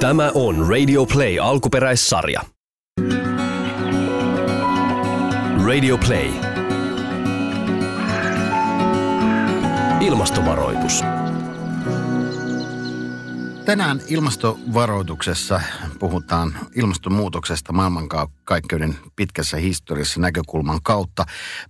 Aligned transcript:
Tämä 0.00 0.30
on 0.34 0.68
Radio 0.68 1.06
Play 1.06 1.38
alkuperäissarja. 1.38 2.40
Radio 5.66 5.98
Play. 5.98 6.30
Ilmastovaroitus. 10.00 11.02
Tänään 13.64 14.00
ilmastovaroituksessa 14.08 15.60
puhutaan 15.98 16.58
ilmastonmuutoksesta 16.74 17.72
maailmankaikkeuden 17.72 18.98
pitkässä 19.16 19.56
historiassa 19.56 20.20
näkökulman 20.20 20.78
kautta. 20.82 21.24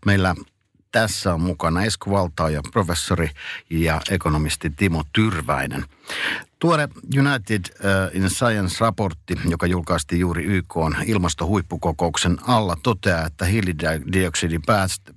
Meillä 0.06 0.34
tässä 0.96 1.34
on 1.34 1.40
mukana 1.40 1.84
Esko 1.84 2.10
Valtaaja, 2.10 2.60
professori 2.72 3.30
ja 3.70 4.00
ekonomisti 4.10 4.70
Timo 4.70 5.04
Tyrväinen. 5.12 5.84
Tuore 6.58 6.88
United 7.18 7.60
uh, 7.60 8.16
in 8.16 8.30
Science-raportti, 8.30 9.40
joka 9.48 9.66
julkaistiin 9.66 10.20
juuri 10.20 10.44
YK 10.44 10.74
ilmastohuippukokouksen 11.06 12.38
alla, 12.42 12.76
toteaa, 12.82 13.26
että 13.26 13.44
hiilidioksidin 13.44 14.62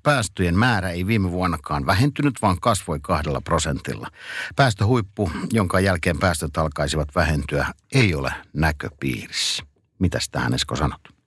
päästöjen 0.04 0.58
määrä 0.58 0.90
ei 0.90 1.08
viime 1.08 1.32
vuonnakaan 1.32 1.86
vähentynyt, 1.86 2.34
vaan 2.42 2.60
kasvoi 2.62 3.00
kahdella 3.02 3.42
prosentilla. 3.42 4.08
Päästöhuippu, 4.56 5.32
jonka 5.52 5.80
jälkeen 5.80 6.20
päästöt 6.20 6.58
alkaisivat 6.58 7.16
vähentyä, 7.16 7.68
ei 7.94 8.16
ole 8.16 8.34
näköpiirissä. 8.54 9.64
Mitäs 10.00 10.30
tähän 10.30 10.54
Esko 10.54 10.76
sanot? 10.76 11.19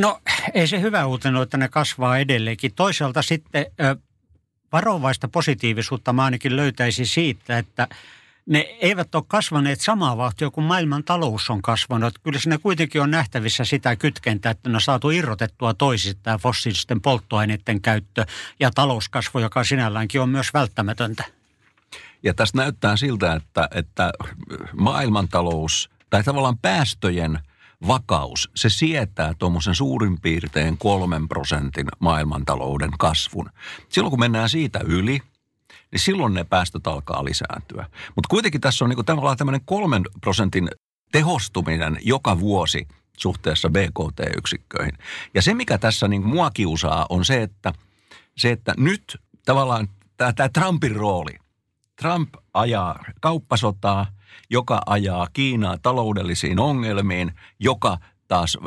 No 0.00 0.20
ei 0.54 0.66
se 0.66 0.80
hyvä 0.80 1.06
uutinen 1.06 1.36
ole, 1.36 1.42
että 1.42 1.56
ne 1.56 1.68
kasvaa 1.68 2.18
edelleenkin. 2.18 2.74
Toisaalta 2.74 3.22
sitten 3.22 3.66
varovaista 4.72 5.28
positiivisuutta 5.28 6.12
mä 6.12 6.24
ainakin 6.24 6.56
löytäisin 6.56 7.06
siitä, 7.06 7.58
että 7.58 7.88
ne 8.46 8.58
eivät 8.58 9.14
ole 9.14 9.24
kasvaneet 9.28 9.80
samaa 9.80 10.16
vauhtia 10.16 10.50
kuin 10.50 10.64
maailman 10.64 11.04
talous 11.04 11.50
on 11.50 11.62
kasvanut. 11.62 12.18
Kyllä 12.22 12.38
siinä 12.38 12.58
kuitenkin 12.58 13.02
on 13.02 13.10
nähtävissä 13.10 13.64
sitä 13.64 13.96
kytkentä, 13.96 14.50
että 14.50 14.68
ne 14.68 14.74
on 14.74 14.80
saatu 14.80 15.10
irrotettua 15.10 15.74
toisistaan 15.74 16.40
fossiilisten 16.40 17.00
polttoaineiden 17.00 17.80
käyttö 17.80 18.26
ja 18.60 18.70
talouskasvu, 18.70 19.38
joka 19.38 19.64
sinälläänkin 19.64 20.20
on 20.20 20.28
myös 20.28 20.54
välttämätöntä. 20.54 21.24
Ja 22.22 22.34
tässä 22.34 22.58
näyttää 22.58 22.96
siltä, 22.96 23.34
että, 23.34 23.68
että 23.74 24.12
maailmantalous 24.76 25.90
tai 26.10 26.24
tavallaan 26.24 26.58
päästöjen– 26.58 27.38
vakaus, 27.86 28.50
se 28.54 28.70
sietää 28.70 29.34
tuommoisen 29.38 29.74
suurin 29.74 30.20
piirtein 30.20 30.78
kolmen 30.78 31.28
prosentin 31.28 31.86
maailmantalouden 31.98 32.90
kasvun. 32.98 33.50
Silloin 33.88 34.10
kun 34.10 34.20
mennään 34.20 34.48
siitä 34.48 34.80
yli, 34.84 35.20
niin 35.92 36.00
silloin 36.00 36.34
ne 36.34 36.44
päästöt 36.44 36.86
alkaa 36.86 37.24
lisääntyä. 37.24 37.86
Mutta 38.16 38.28
kuitenkin 38.28 38.60
tässä 38.60 38.84
on 38.84 38.88
niinku 38.88 39.04
tavallaan 39.04 39.36
tämmöinen 39.36 39.64
kolmen 39.64 40.02
prosentin 40.20 40.68
tehostuminen 41.12 41.98
joka 42.02 42.40
vuosi 42.40 42.88
suhteessa 43.16 43.70
BKT-yksikköihin. 43.70 44.98
Ja 45.34 45.42
se, 45.42 45.54
mikä 45.54 45.78
tässä 45.78 46.08
niin 46.08 46.26
mua 46.26 46.50
kiusaa, 46.50 47.06
on 47.08 47.24
se, 47.24 47.42
että, 47.42 47.72
se, 48.36 48.50
että 48.50 48.74
nyt 48.76 49.16
tavallaan 49.46 49.88
tämä 50.16 50.48
Trumpin 50.48 50.96
rooli. 50.96 51.38
Trump 51.96 52.34
ajaa 52.54 53.04
kauppasotaa– 53.20 54.06
joka 54.50 54.80
ajaa 54.86 55.28
Kiinaa 55.32 55.78
taloudellisiin 55.78 56.58
ongelmiin, 56.58 57.32
joka 57.58 57.98
taas 58.28 58.58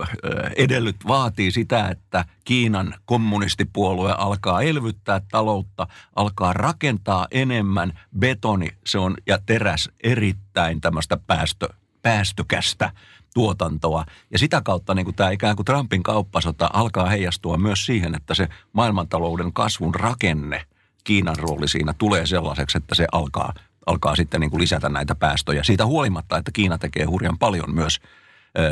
edellyt 0.56 0.96
vaatii 1.08 1.52
sitä, 1.52 1.88
että 1.88 2.26
Kiinan 2.46 2.94
kommunistipuolue 3.06 4.12
alkaa 4.18 4.62
elvyttää 4.62 5.22
taloutta, 5.32 5.88
alkaa 6.16 6.54
rakentaa 6.54 7.28
enemmän 7.32 8.00
betoni, 8.20 8.68
se 8.86 8.98
on 8.98 9.16
ja 9.28 9.40
teräs 9.46 9.90
erittäin 10.04 10.82
tämmöistä 10.82 11.18
päästö, 11.28 11.68
päästökästä 12.02 12.92
tuotantoa. 13.34 14.06
Ja 14.32 14.40
sitä 14.40 14.62
kautta 14.62 14.94
niin 14.94 15.06
kuin 15.06 15.16
tämä 15.16 15.30
ikään 15.30 15.56
kuin 15.56 15.66
Trumpin 15.66 16.04
kauppasota 16.04 16.70
alkaa 16.74 17.10
heijastua 17.10 17.58
myös 17.58 17.86
siihen, 17.86 18.16
että 18.16 18.34
se 18.34 18.48
maailmantalouden 18.74 19.54
kasvun 19.54 19.96
rakenne, 19.96 20.66
Kiinan 21.04 21.36
rooli 21.40 21.68
siinä 21.68 21.94
tulee 21.98 22.26
sellaiseksi, 22.26 22.78
että 22.78 22.96
se 22.96 23.08
alkaa 23.12 23.54
alkaa 23.86 24.16
sitten 24.16 24.42
niin 24.42 24.52
kuin 24.52 24.62
lisätä 24.62 24.90
näitä 24.90 25.16
päästöjä. 25.16 25.64
Siitä 25.64 25.86
huolimatta, 25.86 26.38
että 26.38 26.52
Kiina 26.52 26.78
tekee 26.78 27.06
hurjan 27.06 27.38
paljon 27.38 27.76
myös 27.76 28.00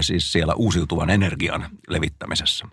siis 0.01 0.31
siellä 0.31 0.53
uusiutuvan 0.53 1.09
energian 1.09 1.69
levittämisessä. 1.87 2.65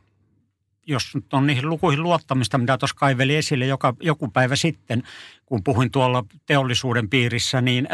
Jos 0.89 1.15
nyt 1.15 1.35
on 1.35 1.47
niihin 1.47 1.69
lukuihin 1.69 2.03
luottamista, 2.03 2.59
mitä 2.59 2.79
tuossa 2.79 2.97
kaiveli 2.97 3.37
esille 3.37 3.67
joka, 3.67 3.95
joku 4.01 4.29
päivä 4.29 4.57
sitten, 4.57 5.03
kun 5.47 5.65
puhuin 5.65 5.91
tuolla 5.91 6.25
teollisuuden 6.47 7.09
piirissä, 7.09 7.61
niin 7.61 7.89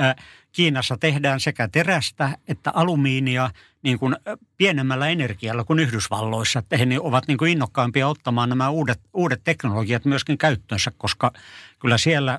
Kiinassa 0.52 0.97
tehdään 0.97 1.41
sekä 1.41 1.69
terästä 1.69 2.38
että 2.48 2.70
alumiinia 2.75 3.50
niin 3.82 3.98
kuin 3.98 4.16
pienemmällä 4.56 5.08
energialla 5.08 5.64
kuin 5.64 5.78
Yhdysvalloissa. 5.78 6.58
Että 6.58 6.76
he 6.76 6.86
ovat 7.00 7.28
niin 7.28 7.38
kuin 7.38 7.52
innokkaampia 7.52 8.08
ottamaan 8.08 8.48
nämä 8.48 8.69
uudet, 8.69 9.00
uudet 9.14 9.41
teknologiat 9.44 10.04
myöskin 10.04 10.38
käyttöönsä, 10.38 10.92
koska 10.98 11.32
kyllä 11.78 11.98
siellä 11.98 12.38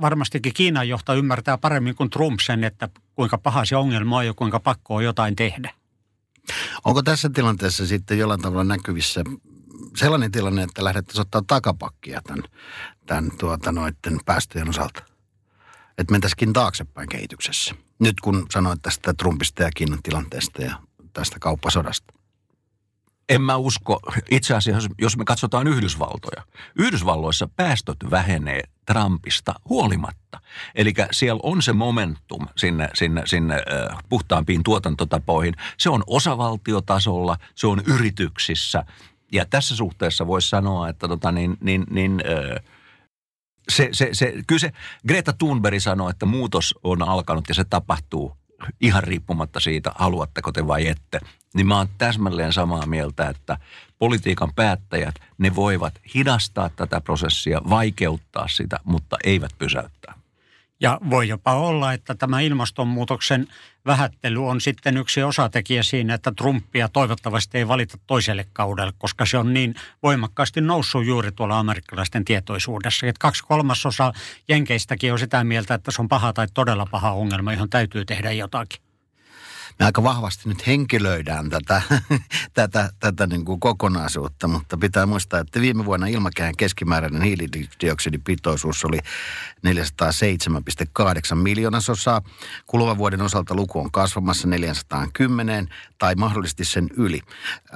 varmastikin 0.00 0.54
Kiinan 0.54 0.88
johto 0.88 1.14
ymmärtää 1.14 1.58
paremmin 1.58 1.94
kuin 1.94 2.10
Trump 2.10 2.40
sen, 2.40 2.64
että 2.64 2.88
kuinka 3.14 3.38
paha 3.38 3.64
se 3.64 3.76
ongelma 3.76 4.16
on 4.16 4.26
ja 4.26 4.34
kuinka 4.34 4.60
pakko 4.60 4.94
on 4.94 5.04
jotain 5.04 5.36
tehdä. 5.36 5.74
Onko 6.84 7.02
tässä 7.02 7.30
tilanteessa 7.30 7.86
sitten 7.86 8.18
jollain 8.18 8.42
tavalla 8.42 8.64
näkyvissä 8.64 9.24
sellainen 9.96 10.32
tilanne, 10.32 10.62
että 10.62 10.84
lähdettäisiin 10.84 11.20
ottaa 11.20 11.42
takapakkia 11.46 12.22
tämän, 12.22 12.44
tämän 13.06 13.30
tuota, 13.38 13.72
noiden 13.72 14.20
päästöjen 14.24 14.68
osalta? 14.68 15.02
Että 15.98 16.12
mentäisikin 16.12 16.52
taaksepäin 16.52 17.08
kehityksessä. 17.08 17.74
Nyt 17.98 18.20
kun 18.20 18.46
sanoit 18.50 18.82
tästä 18.82 19.14
Trumpista 19.14 19.62
ja 19.62 19.70
Kiinan 19.74 20.02
tilanteesta 20.02 20.62
ja 20.62 20.74
tästä 21.12 21.36
kauppasodasta. 21.40 22.14
En 23.28 23.42
mä 23.42 23.56
usko. 23.56 24.00
Itse 24.30 24.54
asiassa, 24.54 24.90
jos 24.98 25.16
me 25.16 25.24
katsotaan 25.24 25.66
Yhdysvaltoja. 25.66 26.42
Yhdysvalloissa 26.78 27.48
päästöt 27.56 27.96
vähenee 28.10 28.62
Trumpista 28.86 29.54
huolimatta. 29.68 30.40
Eli 30.74 30.94
siellä 31.12 31.40
on 31.42 31.62
se 31.62 31.72
momentum 31.72 32.46
sinne, 32.56 32.88
sinne, 32.94 33.22
sinne 33.24 33.54
äh, 33.54 33.98
puhtaampiin 34.08 34.62
tuotantotapoihin. 34.62 35.54
Se 35.78 35.90
on 35.90 36.04
osavaltiotasolla, 36.06 37.36
se 37.54 37.66
on 37.66 37.82
yrityksissä. 37.86 38.84
Ja 39.32 39.46
tässä 39.46 39.76
suhteessa 39.76 40.26
voisi 40.26 40.48
sanoa, 40.48 40.88
että 40.88 41.08
tota 41.08 41.32
niin, 41.32 41.56
niin, 41.60 41.84
niin 41.90 42.22
äh, 42.26 42.72
se, 43.68 43.88
se, 43.92 44.08
se, 44.12 44.34
kyllä 44.46 44.58
se 44.58 44.72
Greta 45.08 45.32
Thunberg 45.32 45.80
sanoi, 45.80 46.10
että 46.10 46.26
muutos 46.26 46.74
on 46.84 47.08
alkanut 47.08 47.44
ja 47.48 47.54
se 47.54 47.64
tapahtuu 47.64 48.36
ihan 48.80 49.04
riippumatta 49.04 49.60
siitä, 49.60 49.92
haluatteko 49.94 50.52
te 50.52 50.66
vai 50.66 50.88
ette, 50.88 51.20
niin 51.54 51.66
mä 51.66 51.76
oon 51.76 51.88
täsmälleen 51.98 52.52
samaa 52.52 52.86
mieltä, 52.86 53.28
että 53.28 53.58
politiikan 53.98 54.54
päättäjät, 54.54 55.14
ne 55.38 55.54
voivat 55.54 55.94
hidastaa 56.14 56.68
tätä 56.68 57.00
prosessia, 57.00 57.60
vaikeuttaa 57.70 58.48
sitä, 58.48 58.80
mutta 58.84 59.16
eivät 59.24 59.52
pysäyttää. 59.58 60.14
Ja 60.80 60.98
voi 61.10 61.28
jopa 61.28 61.54
olla, 61.54 61.92
että 61.92 62.14
tämä 62.14 62.40
ilmastonmuutoksen 62.40 63.48
vähättely 63.86 64.48
on 64.48 64.60
sitten 64.60 64.96
yksi 64.96 65.22
osatekijä 65.22 65.82
siinä, 65.82 66.14
että 66.14 66.32
Trumpia 66.36 66.88
toivottavasti 66.88 67.58
ei 67.58 67.68
valita 67.68 67.98
toiselle 68.06 68.46
kaudelle, 68.52 68.92
koska 68.98 69.26
se 69.26 69.38
on 69.38 69.54
niin 69.54 69.74
voimakkaasti 70.02 70.60
noussut 70.60 71.06
juuri 71.06 71.32
tuolla 71.32 71.58
amerikkalaisten 71.58 72.24
tietoisuudessa. 72.24 73.06
Että 73.06 73.20
kaksi 73.20 73.44
kolmasosa 73.44 74.12
jenkeistäkin 74.48 75.12
on 75.12 75.18
sitä 75.18 75.44
mieltä, 75.44 75.74
että 75.74 75.90
se 75.90 76.02
on 76.02 76.08
paha 76.08 76.32
tai 76.32 76.46
todella 76.54 76.86
paha 76.90 77.12
ongelma, 77.12 77.52
johon 77.52 77.70
täytyy 77.70 78.04
tehdä 78.04 78.32
jotakin 78.32 78.82
me 79.82 79.86
aika 79.86 80.02
vahvasti 80.02 80.48
nyt 80.48 80.66
henkilöidään 80.66 81.50
tätä, 81.50 81.82
tätä, 82.54 82.90
tätä 83.00 83.26
niin 83.26 83.44
kuin 83.44 83.60
kokonaisuutta, 83.60 84.48
mutta 84.48 84.76
pitää 84.76 85.06
muistaa, 85.06 85.40
että 85.40 85.60
viime 85.60 85.84
vuonna 85.84 86.06
ilmakehän 86.06 86.56
keskimääräinen 86.56 87.22
hiilidioksidipitoisuus 87.22 88.84
oli 88.84 88.98
407,8 89.66 91.34
miljoonasosaa. 91.34 92.22
Kuluvan 92.66 92.98
vuoden 92.98 93.22
osalta 93.22 93.54
luku 93.54 93.80
on 93.80 93.90
kasvamassa 93.90 94.48
410 94.48 95.68
tai 95.98 96.14
mahdollisesti 96.14 96.64
sen 96.64 96.88
yli. 96.96 97.20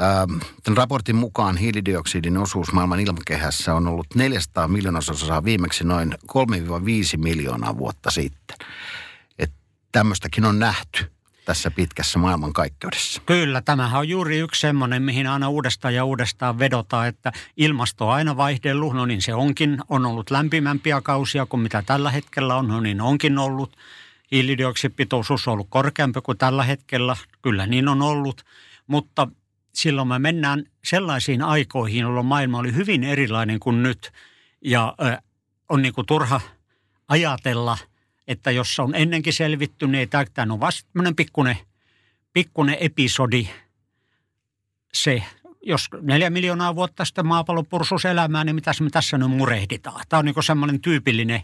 Ähm, 0.00 0.38
tämän 0.62 0.76
raportin 0.76 1.16
mukaan 1.16 1.56
hiilidioksidin 1.56 2.38
osuus 2.38 2.72
maailman 2.72 3.00
ilmakehässä 3.00 3.74
on 3.74 3.86
ollut 3.86 4.06
400 4.14 4.68
miljoonasosaa 4.68 5.44
viimeksi 5.44 5.84
noin 5.84 6.14
3-5 6.32 6.36
miljoonaa 7.16 7.78
vuotta 7.78 8.10
sitten. 8.10 8.56
Että 9.38 9.56
tämmöistäkin 9.92 10.44
on 10.44 10.58
nähty 10.58 11.15
tässä 11.46 11.70
pitkässä 11.70 12.18
maailmankaikkeudessa. 12.18 13.22
Kyllä, 13.26 13.60
tämähän 13.60 14.00
on 14.00 14.08
juuri 14.08 14.38
yksi 14.38 14.60
semmoinen, 14.60 15.02
mihin 15.02 15.26
aina 15.26 15.48
uudestaan 15.48 15.94
ja 15.94 16.04
uudestaan 16.04 16.58
vedotaan, 16.58 17.08
että 17.08 17.32
ilmasto 17.56 18.08
on 18.08 18.14
aina 18.14 18.36
vaihdellut, 18.36 18.94
no 18.94 19.06
niin 19.06 19.22
se 19.22 19.34
onkin, 19.34 19.78
on 19.88 20.06
ollut 20.06 20.30
lämpimämpiä 20.30 21.00
kausia 21.00 21.46
kuin 21.46 21.60
mitä 21.60 21.82
tällä 21.86 22.10
hetkellä 22.10 22.56
on, 22.56 22.68
no 22.68 22.80
niin 22.80 23.00
onkin 23.00 23.38
ollut. 23.38 23.76
Hiilidioksidipitoisuus 24.30 25.48
on 25.48 25.52
ollut 25.52 25.66
korkeampi 25.70 26.20
kuin 26.20 26.38
tällä 26.38 26.64
hetkellä, 26.64 27.16
kyllä 27.42 27.66
niin 27.66 27.88
on 27.88 28.02
ollut, 28.02 28.44
mutta 28.86 29.28
silloin 29.74 30.08
me 30.08 30.18
mennään 30.18 30.64
sellaisiin 30.84 31.42
aikoihin, 31.42 32.00
jolloin 32.00 32.26
maailma 32.26 32.58
oli 32.58 32.74
hyvin 32.74 33.04
erilainen 33.04 33.60
kuin 33.60 33.82
nyt. 33.82 34.12
Ja 34.64 34.94
on 35.68 35.82
niin 35.82 35.94
kuin 35.94 36.06
turha 36.06 36.40
ajatella– 37.08 37.78
että 38.28 38.50
jos 38.50 38.78
on 38.78 38.94
ennenkin 38.94 39.32
selvitty, 39.32 39.86
niin 39.86 40.08
tämä 40.08 40.52
on 40.52 40.60
vasta 40.60 40.90
pikkuinen, 41.16 41.56
pikkuinen 42.32 42.76
episodi. 42.80 43.48
Se, 44.92 45.22
jos 45.62 45.88
neljä 46.00 46.30
miljoonaa 46.30 46.76
vuotta 46.76 47.04
sitten 47.04 47.26
maapallo 47.26 47.62
pursus 47.62 48.04
elämään, 48.04 48.46
niin 48.46 48.54
mitä 48.54 48.72
me 48.80 48.90
tässä 48.90 49.18
nyt 49.18 49.30
murehditaan? 49.30 50.04
Tämä 50.08 50.18
on 50.18 50.24
niin 50.24 50.42
semmoinen 50.42 50.80
tyypillinen 50.80 51.42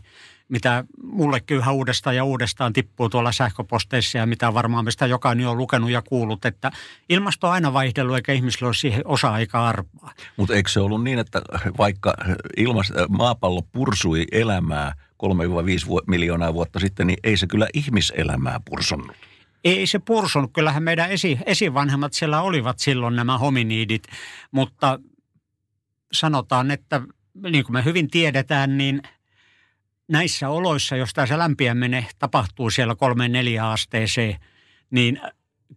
mitä 0.52 0.84
mullekin 1.02 1.56
yhä 1.56 1.72
uudestaan 1.72 2.16
ja 2.16 2.24
uudestaan 2.24 2.72
tippuu 2.72 3.08
tuolla 3.08 3.32
sähköposteissa 3.32 4.18
ja 4.18 4.26
mitä 4.26 4.54
varmaan 4.54 4.84
mistä 4.84 5.06
jokainen 5.06 5.48
on 5.48 5.56
lukenut 5.56 5.90
ja 5.90 6.02
kuullut, 6.02 6.44
että 6.44 6.70
ilmasto 7.08 7.46
on 7.46 7.52
aina 7.52 7.72
vaihdellut 7.72 8.16
eikä 8.16 8.32
ihmisillä 8.32 8.66
ole 8.66 8.74
siihen 8.74 9.02
osa-aikaa 9.04 9.68
arpaa. 9.68 10.12
Mutta 10.36 10.54
eikö 10.54 10.70
se 10.70 10.80
ollut 10.80 11.04
niin, 11.04 11.18
että 11.18 11.42
vaikka 11.78 12.14
ilmas, 12.56 12.92
maapallo 13.08 13.62
pursui 13.62 14.24
elämää 14.32 14.94
3-5 15.22 16.02
miljoonaa 16.06 16.54
vuotta 16.54 16.80
sitten, 16.80 17.06
niin 17.06 17.18
ei 17.24 17.36
se 17.36 17.46
kyllä 17.46 17.68
ihmiselämää 17.74 18.60
pursunut? 18.64 19.16
Ei 19.64 19.86
se 19.86 19.98
pursunut. 19.98 20.50
Kyllähän 20.52 20.82
meidän 20.82 21.10
esi, 21.10 21.38
esivanhemmat 21.46 22.12
siellä 22.12 22.42
olivat 22.42 22.78
silloin 22.78 23.16
nämä 23.16 23.38
hominiidit, 23.38 24.02
mutta 24.50 25.00
sanotaan, 26.12 26.70
että 26.70 27.00
niin 27.50 27.64
kuin 27.64 27.72
me 27.72 27.84
hyvin 27.84 28.10
tiedetään, 28.10 28.78
niin– 28.78 29.02
näissä 30.12 30.48
oloissa, 30.48 30.96
jos 30.96 31.12
tämä 31.14 31.38
lämpiäminen 31.38 32.06
tapahtuu 32.18 32.70
siellä 32.70 32.94
kolmeen 32.94 33.32
neljä 33.32 33.70
asteeseen, 33.70 34.36
niin 34.90 35.20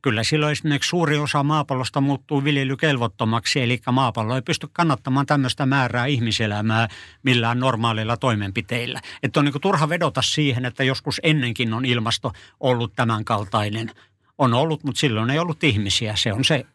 kyllä 0.02 0.24
silloin 0.24 0.52
esimerkiksi 0.52 0.90
suuri 0.90 1.18
osa 1.18 1.44
maapallosta 1.44 2.02
muuttuu 2.02 2.44
viljelykelvottomaksi, 2.44 3.62
eli 3.62 3.82
maapallo 3.92 4.36
ei 4.36 4.42
pysty 4.42 4.68
kannattamaan 4.74 5.26
tämmöistä 5.26 5.66
määrää 5.66 6.06
ihmiselämää 6.06 6.88
millään 7.24 7.60
normaalilla 7.60 8.18
toimenpiteillä. 8.18 9.02
Että 9.24 9.40
on 9.40 9.46
niin 9.46 9.62
turha 9.62 9.90
vedota 9.90 10.22
siihen, 10.22 10.66
että 10.66 10.84
joskus 10.84 11.20
ennenkin 11.24 11.74
on 11.74 11.86
ilmasto 11.86 12.32
ollut 12.60 12.94
tämän 12.96 13.26
kaltainen. 13.26 13.92
On 14.38 14.54
ollut, 14.54 14.84
mutta 14.84 15.00
silloin 15.00 15.30
ei 15.30 15.40
ollut 15.40 15.64
ihmisiä. 15.64 16.16
Se 16.16 16.34
on 16.34 16.46
se 16.46 16.66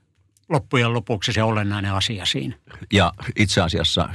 loppujen 0.49 0.95
lopuksi 0.95 1.33
se 1.33 1.43
olennainen 1.43 1.93
asia 1.93 2.27
siinä. 2.27 2.55
Ja 2.93 3.13
itse 3.37 3.61
asiassa 3.61 4.09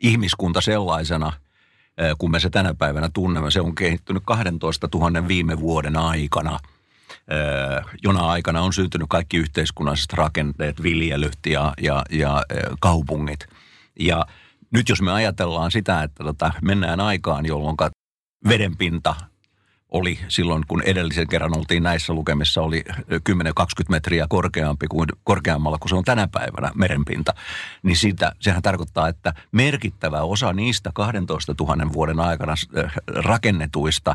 ihmiskunta 0.00 0.60
sellaisena– 0.60 1.32
kun 2.18 2.30
me 2.30 2.40
se 2.40 2.50
tänä 2.50 2.74
päivänä 2.74 3.10
tunnemme. 3.14 3.50
Se 3.50 3.60
on 3.60 3.74
kehittynyt 3.74 4.22
12 4.26 4.88
000 4.94 5.28
viime 5.28 5.60
vuoden 5.60 5.96
aikana, 5.96 6.58
jona 8.02 8.30
aikana 8.30 8.62
on 8.62 8.72
syntynyt 8.72 9.06
kaikki 9.08 9.36
yhteiskunnalliset 9.36 10.12
rakenteet, 10.12 10.82
viljelyt 10.82 11.38
ja, 11.46 11.72
ja, 11.82 12.02
ja 12.10 12.42
kaupungit. 12.80 13.46
Ja 14.00 14.26
nyt 14.70 14.88
jos 14.88 15.02
me 15.02 15.12
ajatellaan 15.12 15.70
sitä, 15.70 16.02
että 16.02 16.24
tota, 16.24 16.52
mennään 16.62 17.00
aikaan, 17.00 17.46
jolloin 17.46 17.76
vedenpinta 18.48 19.14
oli 19.90 20.18
silloin, 20.28 20.64
kun 20.68 20.82
edellisen 20.82 21.28
kerran 21.28 21.58
oltiin 21.58 21.82
näissä 21.82 22.12
lukemissa, 22.12 22.62
oli 22.62 22.84
10-20 22.88 22.92
metriä 23.88 24.26
korkeampi 24.28 24.86
kuin 24.86 25.08
korkeammalla 25.24 25.78
kuin 25.78 25.88
se 25.88 25.94
on 25.94 26.04
tänä 26.04 26.28
päivänä 26.28 26.70
merenpinta. 26.74 27.34
Niin 27.82 27.96
siitä, 27.96 28.32
sehän 28.40 28.62
tarkoittaa, 28.62 29.08
että 29.08 29.34
merkittävä 29.52 30.22
osa 30.22 30.52
niistä 30.52 30.90
12 30.94 31.54
000 31.60 31.92
vuoden 31.92 32.20
aikana 32.20 32.54
rakennetuista 33.06 34.14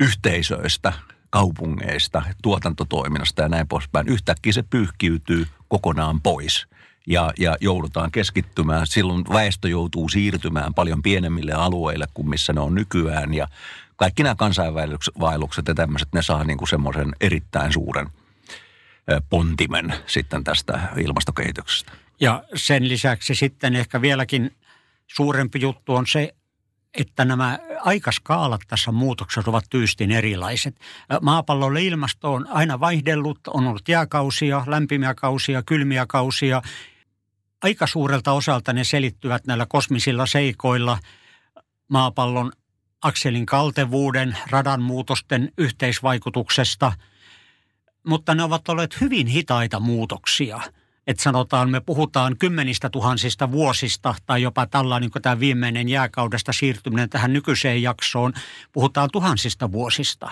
yhteisöistä, 0.00 0.92
kaupungeista, 1.30 2.22
tuotantotoiminnasta 2.42 3.42
ja 3.42 3.48
näin 3.48 3.68
poispäin, 3.68 4.08
yhtäkkiä 4.08 4.52
se 4.52 4.62
pyyhkiytyy 4.62 5.46
kokonaan 5.68 6.20
pois– 6.20 6.66
ja, 7.08 7.32
ja 7.38 7.56
joudutaan 7.60 8.10
keskittymään. 8.10 8.86
Silloin 8.86 9.24
väestö 9.32 9.68
joutuu 9.68 10.08
siirtymään 10.08 10.74
paljon 10.74 11.02
pienemmille 11.02 11.52
alueille 11.52 12.06
kuin 12.14 12.28
missä 12.28 12.52
ne 12.52 12.60
on 12.60 12.74
nykyään 12.74 13.34
ja 13.34 13.48
kaikki 13.96 14.22
nämä 14.22 14.34
kansainvaellukset 14.34 15.68
ja 15.68 15.74
tämmöiset, 15.74 16.08
ne 16.14 16.22
saa 16.22 16.44
niin 16.44 16.58
kuin 16.58 16.68
semmoisen 16.68 17.12
erittäin 17.20 17.72
suuren 17.72 18.08
pontimen 19.30 19.94
sitten 20.06 20.44
tästä 20.44 20.80
ilmastokehityksestä. 20.96 21.92
Ja 22.20 22.44
sen 22.54 22.88
lisäksi 22.88 23.34
sitten 23.34 23.76
ehkä 23.76 24.00
vieläkin 24.00 24.56
suurempi 25.06 25.60
juttu 25.60 25.94
on 25.94 26.06
se, 26.06 26.34
että 26.94 27.24
nämä 27.24 27.58
aikaskaalat 27.80 28.60
tässä 28.68 28.92
muutoksessa 28.92 29.50
ovat 29.50 29.64
tyystin 29.70 30.10
erilaiset. 30.10 30.80
Maapallolle 31.22 31.82
ilmasto 31.82 32.32
on 32.32 32.46
aina 32.50 32.80
vaihdellut, 32.80 33.38
on 33.46 33.66
ollut 33.66 33.88
jääkausia, 33.88 34.64
lämpimiä 34.66 35.14
kausia, 35.14 35.62
kylmiä 35.62 36.06
kausia. 36.08 36.62
Aika 37.62 37.86
suurelta 37.86 38.32
osalta 38.32 38.72
ne 38.72 38.84
selittyvät 38.84 39.46
näillä 39.46 39.66
kosmisilla 39.68 40.26
seikoilla 40.26 40.98
maapallon 41.88 42.52
akselin 43.02 43.46
kaltevuuden, 43.46 44.38
radan 44.50 44.82
muutosten 44.82 45.52
yhteisvaikutuksesta, 45.58 46.92
mutta 48.06 48.34
ne 48.34 48.42
ovat 48.42 48.68
olleet 48.68 49.00
hyvin 49.00 49.26
hitaita 49.26 49.80
muutoksia. 49.80 50.60
Että 51.08 51.22
sanotaan, 51.22 51.70
me 51.70 51.80
puhutaan 51.80 52.36
kymmenistä 52.38 52.90
tuhansista 52.90 53.52
vuosista 53.52 54.14
tai 54.26 54.42
jopa 54.42 54.66
tällainen 54.66 55.10
niin 55.14 55.22
tämä 55.22 55.40
viimeinen 55.40 55.88
jääkaudesta 55.88 56.52
siirtyminen 56.52 57.10
tähän 57.10 57.32
nykyiseen 57.32 57.82
jaksoon, 57.82 58.32
puhutaan 58.72 59.08
tuhansista 59.12 59.72
vuosista. 59.72 60.30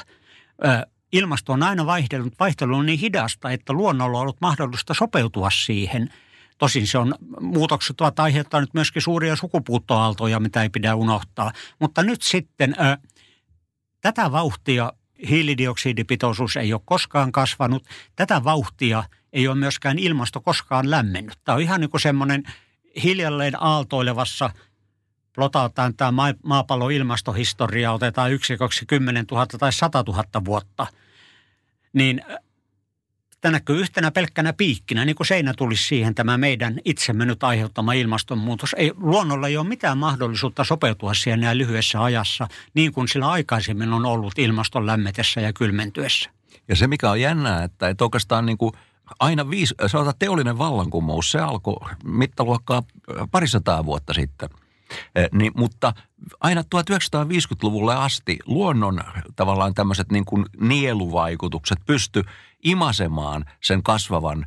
ilmasto 1.12 1.52
on 1.52 1.62
aina 1.62 1.86
vaihdellut, 1.86 2.34
vaihtelu 2.40 2.76
on 2.76 2.86
niin 2.86 2.98
hidasta, 2.98 3.50
että 3.50 3.72
luonnolla 3.72 4.18
on 4.18 4.22
ollut 4.22 4.40
mahdollista 4.40 4.94
sopeutua 4.94 5.50
siihen– 5.50 6.08
Tosin 6.58 6.86
se 6.86 6.98
on, 6.98 7.14
muutokset 7.40 8.00
ovat 8.00 8.20
aiheuttaneet 8.20 8.74
myöskin 8.74 9.02
suuria 9.02 9.36
sukupuuttoaaltoja, 9.36 10.40
mitä 10.40 10.62
ei 10.62 10.68
pidä 10.68 10.94
unohtaa. 10.94 11.52
Mutta 11.78 12.02
nyt 12.02 12.22
sitten 12.22 12.76
ö, 12.80 12.98
tätä 14.00 14.32
vauhtia 14.32 14.92
hiilidioksidipitoisuus 15.28 16.56
ei 16.56 16.72
ole 16.72 16.80
koskaan 16.84 17.32
kasvanut. 17.32 17.84
Tätä 18.16 18.44
vauhtia 18.44 19.04
ei 19.32 19.48
ole 19.48 19.56
myöskään 19.56 19.98
ilmasto 19.98 20.40
koskaan 20.40 20.90
lämmennyt. 20.90 21.38
Tämä 21.44 21.56
on 21.56 21.62
ihan 21.62 21.80
niin 21.80 21.90
kuin 21.90 22.00
semmoinen 22.00 22.42
hiljalleen 23.02 23.62
aaltoilevassa 23.62 24.50
plotataan 25.34 25.94
tämä 25.94 26.34
maapallon 26.42 26.92
ilmastohistoria, 26.92 27.92
otetaan 27.92 28.32
yksikoksi 28.32 28.86
10 28.86 29.24
000 29.30 29.46
tai 29.46 29.72
100 29.72 30.04
000 30.06 30.24
vuotta, 30.44 30.86
niin 31.92 32.22
Tämä 33.46 33.52
näkyy 33.52 33.80
yhtenä 33.80 34.10
pelkkänä 34.10 34.52
piikkinä, 34.52 35.04
niin 35.04 35.16
kuin 35.16 35.26
seinä 35.26 35.54
tulisi 35.58 35.84
siihen 35.84 36.14
tämä 36.14 36.38
meidän 36.38 36.80
itsemme 36.84 37.24
nyt 37.24 37.44
aiheuttama 37.44 37.92
ilmastonmuutos. 37.92 38.74
Ei, 38.78 38.92
luonnolla 38.96 39.48
ei 39.48 39.56
ole 39.56 39.68
mitään 39.68 39.98
mahdollisuutta 39.98 40.64
sopeutua 40.64 41.14
siihen 41.14 41.40
näin 41.40 41.58
lyhyessä 41.58 42.02
ajassa, 42.02 42.48
niin 42.74 42.92
kuin 42.92 43.08
sillä 43.08 43.30
aikaisemmin 43.30 43.92
on 43.92 44.06
ollut 44.06 44.38
ilmaston 44.38 44.86
lämmetessä 44.86 45.40
ja 45.40 45.52
kylmentyessä. 45.52 46.30
Ja 46.68 46.76
se, 46.76 46.86
mikä 46.86 47.10
on 47.10 47.20
jännää, 47.20 47.64
että, 47.64 47.88
että 47.88 48.04
oikeastaan 48.04 48.46
niin 48.46 48.58
kuin 48.58 48.72
aina 49.20 49.50
viisi, 49.50 49.74
sanotaan 49.86 50.14
teollinen 50.18 50.58
vallankumous, 50.58 51.30
se 51.30 51.38
alkoi 51.38 51.90
mittaluokkaa 52.04 52.82
parisataa 53.30 53.84
vuotta 53.84 54.14
sitten– 54.14 54.48
Eh, 55.14 55.28
niin, 55.32 55.52
mutta 55.56 55.92
aina 56.40 56.62
1950-luvulle 56.62 57.94
asti 57.94 58.38
luonnon 58.46 59.00
tavallaan 59.36 59.74
tämmöiset 59.74 60.12
niin 60.12 60.24
kuin 60.24 60.46
nieluvaikutukset 60.60 61.78
pysty 61.86 62.24
imasemaan 62.64 63.44
sen 63.62 63.82
kasvavan 63.82 64.46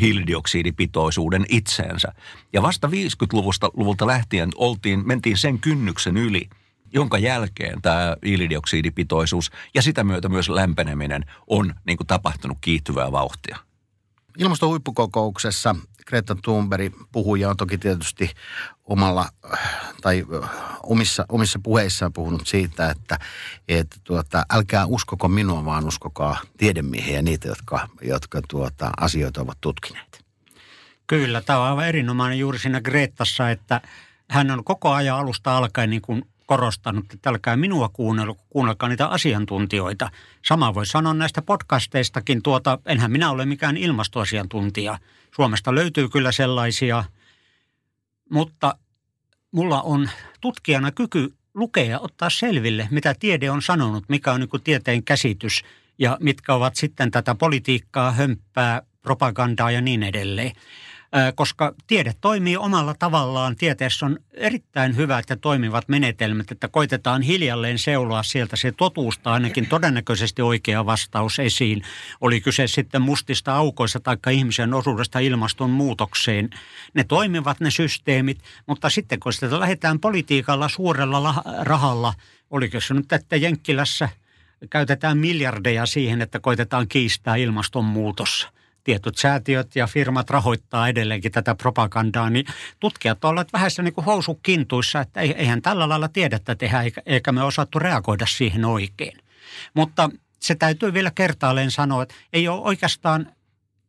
hiilidioksidipitoisuuden 0.00 1.44
itseensä. 1.48 2.12
Ja 2.52 2.62
vasta 2.62 2.88
50-luvulta 2.88 3.70
luvulta 3.74 4.06
lähtien 4.06 4.50
oltiin, 4.56 5.06
mentiin 5.06 5.36
sen 5.36 5.58
kynnyksen 5.58 6.16
yli, 6.16 6.48
jonka 6.92 7.18
jälkeen 7.18 7.82
tämä 7.82 8.16
hiilidioksidipitoisuus 8.24 9.50
ja 9.74 9.82
sitä 9.82 10.04
myötä 10.04 10.28
myös 10.28 10.48
lämpeneminen 10.48 11.24
on 11.46 11.74
niin 11.86 11.96
kuin 11.96 12.06
tapahtunut 12.06 12.58
kiihtyvää 12.60 13.12
vauhtia. 13.12 13.67
Ilmastohuippukokouksessa 14.38 15.74
Greta 16.06 16.36
Thunberg 16.42 16.94
puhuja 17.12 17.50
on 17.50 17.56
toki 17.56 17.78
tietysti 17.78 18.30
omalla 18.84 19.28
tai 20.00 20.26
omissa, 20.82 21.26
omissa 21.28 21.58
puheissaan 21.62 22.12
puhunut 22.12 22.46
siitä, 22.46 22.90
että, 22.90 23.18
että 23.68 23.96
tuota, 24.04 24.44
älkää 24.52 24.86
uskoko 24.86 25.28
minua, 25.28 25.64
vaan 25.64 25.86
uskokaa 25.86 26.40
tiedemiehiä 26.56 27.16
ja 27.16 27.22
niitä, 27.22 27.48
jotka, 27.48 27.88
jotka 28.02 28.40
tuota, 28.48 28.90
asioita 28.96 29.40
ovat 29.40 29.58
tutkineet. 29.60 30.24
Kyllä, 31.06 31.40
tämä 31.40 31.58
on 31.58 31.66
aivan 31.66 31.88
erinomainen 31.88 32.38
juuri 32.38 32.58
siinä 32.58 32.80
Gretassa, 32.80 33.50
että 33.50 33.80
hän 34.30 34.50
on 34.50 34.64
koko 34.64 34.90
ajan 34.90 35.18
alusta 35.18 35.56
alkaen 35.56 35.90
niin 35.90 36.02
kuin 36.02 36.22
korostanut, 36.48 37.12
että 37.14 37.30
älkää 37.30 37.56
minua 37.56 37.88
kuunnella, 37.88 38.34
kuunnelkaa 38.50 38.88
niitä 38.88 39.06
asiantuntijoita. 39.06 40.10
Sama 40.44 40.74
voi 40.74 40.86
sanoa 40.86 41.14
näistä 41.14 41.42
podcasteistakin, 41.42 42.42
tuota, 42.42 42.78
enhän 42.86 43.10
minä 43.12 43.30
ole 43.30 43.46
mikään 43.46 43.76
ilmastoasiantuntija. 43.76 44.98
Suomesta 45.36 45.74
löytyy 45.74 46.08
kyllä 46.08 46.32
sellaisia, 46.32 47.04
mutta 48.30 48.74
mulla 49.52 49.82
on 49.82 50.10
tutkijana 50.40 50.92
kyky 50.92 51.34
lukea 51.54 51.84
ja 51.84 52.00
ottaa 52.00 52.30
selville, 52.30 52.88
mitä 52.90 53.14
tiede 53.18 53.50
on 53.50 53.62
sanonut, 53.62 54.04
mikä 54.08 54.32
on 54.32 54.40
niin 54.40 54.62
tieteen 54.64 55.04
käsitys 55.04 55.62
ja 55.98 56.16
mitkä 56.20 56.54
ovat 56.54 56.76
sitten 56.76 57.10
tätä 57.10 57.34
politiikkaa, 57.34 58.12
hömppää, 58.12 58.82
propagandaa 59.02 59.70
ja 59.70 59.80
niin 59.80 60.02
edelleen. 60.02 60.52
Koska 61.34 61.74
tiede 61.86 62.14
toimii 62.20 62.56
omalla 62.56 62.94
tavallaan. 62.98 63.56
Tieteessä 63.56 64.06
on 64.06 64.18
erittäin 64.34 64.96
hyvät 64.96 65.24
ja 65.30 65.36
toimivat 65.36 65.88
menetelmät, 65.88 66.50
että 66.50 66.68
koitetaan 66.68 67.22
hiljalleen 67.22 67.78
seuloa 67.78 68.22
sieltä 68.22 68.56
se 68.56 68.72
totuusta 68.72 69.32
ainakin 69.32 69.66
todennäköisesti 69.66 70.42
oikea 70.42 70.86
vastaus 70.86 71.38
esiin. 71.38 71.82
Oli 72.20 72.40
kyse 72.40 72.66
sitten 72.66 73.02
mustista 73.02 73.54
aukoista 73.54 74.00
tai 74.00 74.16
ihmisen 74.30 74.74
osuudesta 74.74 75.18
ilmastonmuutokseen. 75.18 76.50
Ne 76.94 77.04
toimivat 77.04 77.60
ne 77.60 77.70
systeemit, 77.70 78.38
mutta 78.66 78.90
sitten 78.90 79.20
kun 79.20 79.32
sitä 79.32 79.60
lähdetään 79.60 80.00
politiikalla 80.00 80.68
suurella 80.68 81.42
rahalla, 81.60 82.14
oliko 82.50 82.80
se 82.80 82.94
nyt, 82.94 83.12
että 83.12 83.36
Jenkkilässä 83.36 84.08
käytetään 84.70 85.18
miljardeja 85.18 85.86
siihen, 85.86 86.22
että 86.22 86.40
koitetaan 86.40 86.88
kiistää 86.88 87.36
ilmastonmuutos– 87.36 88.48
tietyt 88.88 89.16
säätiöt 89.16 89.76
ja 89.76 89.86
firmat 89.86 90.30
rahoittaa 90.30 90.88
edelleenkin 90.88 91.32
tätä 91.32 91.54
propagandaa, 91.54 92.30
niin 92.30 92.46
tutkijat 92.80 93.24
ovat 93.24 93.52
vähän 93.52 93.70
niin 93.82 93.94
kuin 93.94 94.04
housukintuissa, 94.04 95.00
että 95.00 95.20
eihän 95.20 95.62
tällä 95.62 95.88
lailla 95.88 96.08
tiedettä 96.08 96.54
tehdä 96.54 96.82
eikä 97.06 97.32
me 97.32 97.42
osattu 97.42 97.78
reagoida 97.78 98.26
siihen 98.26 98.64
oikein. 98.64 99.18
Mutta 99.74 100.10
se 100.40 100.54
täytyy 100.54 100.92
vielä 100.92 101.10
kertaalleen 101.14 101.70
sanoa, 101.70 102.02
että 102.02 102.14
ei 102.32 102.48
ole 102.48 102.60
oikeastaan 102.60 103.32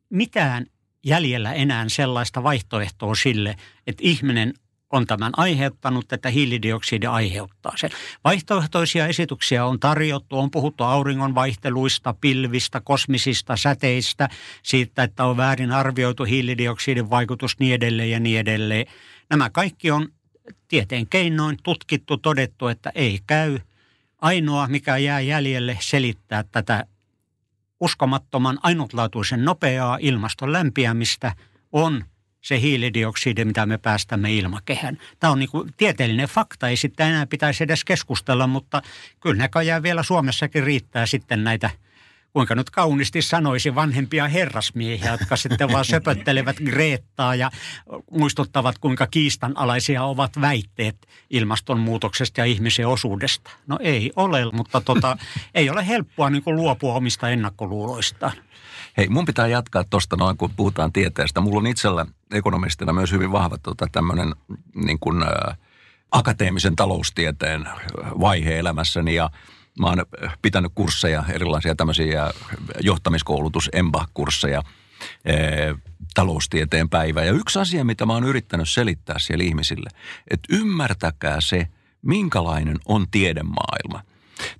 mitään 0.09 0.65
jäljellä 1.05 1.53
enää 1.53 1.89
sellaista 1.89 2.43
vaihtoehtoa 2.43 3.15
sille, 3.15 3.55
että 3.87 4.03
ihminen 4.05 4.53
on 4.89 5.07
tämän 5.07 5.31
aiheuttanut, 5.37 6.13
että 6.13 6.29
hiilidioksidi 6.29 7.05
aiheuttaa 7.05 7.73
sen. 7.75 7.89
Vaihtoehtoisia 8.23 9.07
esityksiä 9.07 9.65
on 9.65 9.79
tarjottu, 9.79 10.39
on 10.39 10.51
puhuttu 10.51 10.83
auringon 10.83 11.35
vaihteluista, 11.35 12.15
pilvistä, 12.21 12.81
kosmisista 12.81 13.57
säteistä, 13.57 14.29
siitä, 14.63 15.03
että 15.03 15.25
on 15.25 15.37
väärin 15.37 15.71
arvioitu 15.71 16.23
hiilidioksidin 16.23 17.09
vaikutus 17.09 17.59
niin 17.59 17.73
edelleen 17.73 18.11
ja 18.11 18.19
niin 18.19 18.39
edelleen. 18.39 18.85
Nämä 19.29 19.49
kaikki 19.49 19.91
on 19.91 20.09
tieteen 20.67 21.07
keinoin 21.07 21.57
tutkittu, 21.63 22.17
todettu, 22.17 22.67
että 22.67 22.91
ei 22.95 23.19
käy. 23.27 23.59
Ainoa, 24.21 24.67
mikä 24.67 24.97
jää 24.97 25.19
jäljelle 25.19 25.77
selittää 25.81 26.43
tätä 26.51 26.85
uskomattoman 27.79 28.59
ainutlaatuisen 28.63 29.45
nopeaa 29.45 29.97
ilmaston 30.01 30.53
lämpiämistä, 30.53 31.35
on– 31.71 32.03
se 32.41 32.61
hiilidioksidi, 32.61 33.45
mitä 33.45 33.65
me 33.65 33.77
päästämme 33.77 34.33
ilmakehään. 34.33 34.97
Tämä 35.19 35.31
on 35.31 35.39
niin 35.39 35.49
kuin 35.49 35.73
tieteellinen 35.77 36.27
fakta, 36.27 36.69
ei 36.69 36.77
sitten 36.77 37.07
enää 37.07 37.25
pitäisi 37.25 37.63
edes 37.63 37.83
keskustella, 37.83 38.47
mutta 38.47 38.81
kyllä 39.19 39.35
näköjään 39.35 39.83
vielä 39.83 40.03
Suomessakin 40.03 40.63
riittää 40.63 41.05
sitten 41.05 41.43
näitä– 41.43 41.69
kuinka 42.33 42.55
nyt 42.55 42.69
kauniisti 42.69 43.21
sanoisi, 43.21 43.75
vanhempia 43.75 44.27
herrasmiehiä, 44.27 45.11
jotka 45.11 45.35
sitten 45.35 45.71
vaan 45.71 45.85
söpöttelevät 45.91 46.57
Greettaa 46.57 47.35
ja 47.35 47.51
muistuttavat, 48.11 48.77
kuinka 48.77 49.07
kiistanalaisia 49.07 50.03
ovat 50.03 50.31
väitteet 50.41 51.07
ilmastonmuutoksesta 51.29 52.41
ja 52.41 52.45
ihmisen 52.45 52.87
osuudesta. 52.87 53.51
No 53.67 53.79
ei 53.81 54.11
ole, 54.15 54.51
mutta 54.51 54.81
tota, 54.81 55.17
ei 55.55 55.69
ole 55.69 55.87
helppoa 55.87 56.29
niin 56.29 56.43
luopua 56.45 56.93
omista 56.93 57.29
ennakkoluuloistaan. 57.29 58.33
Hei, 58.97 59.09
mun 59.09 59.25
pitää 59.25 59.47
jatkaa 59.47 59.83
tuosta 59.89 60.15
noin, 60.15 60.37
kun 60.37 60.53
puhutaan 60.55 60.93
tieteestä. 60.93 61.41
Mulla 61.41 61.59
on 61.59 61.67
itsellä 61.67 62.05
ekonomistina 62.31 62.93
myös 62.93 63.11
hyvin 63.11 63.31
vahva 63.31 63.57
tota, 63.57 63.87
tämmöinen 63.91 64.35
niin 64.75 64.99
kuin, 64.99 65.23
ä, 65.23 65.55
akateemisen 66.11 66.75
taloustieteen 66.75 67.69
vaihe 68.19 68.59
elämässäni 68.59 69.15
ja 69.15 69.29
mä 69.79 69.87
oon 69.87 70.05
pitänyt 70.41 70.71
kursseja, 70.75 71.23
erilaisia 71.29 71.75
tämmöisiä 71.75 72.31
johtamiskoulutus, 72.79 73.69
EMBA-kursseja, 73.73 74.59
ä, 74.59 74.63
taloustieteen 76.13 76.89
päivä. 76.89 77.23
Ja 77.23 77.31
yksi 77.31 77.59
asia, 77.59 77.85
mitä 77.85 78.05
mä 78.05 78.13
oon 78.13 78.23
yrittänyt 78.23 78.69
selittää 78.69 79.19
siellä 79.19 79.43
ihmisille, 79.43 79.89
että 80.31 80.47
ymmärtäkää 80.55 81.41
se, 81.41 81.67
minkälainen 82.01 82.77
on 82.85 83.05
tiedemaailma. 83.11 84.01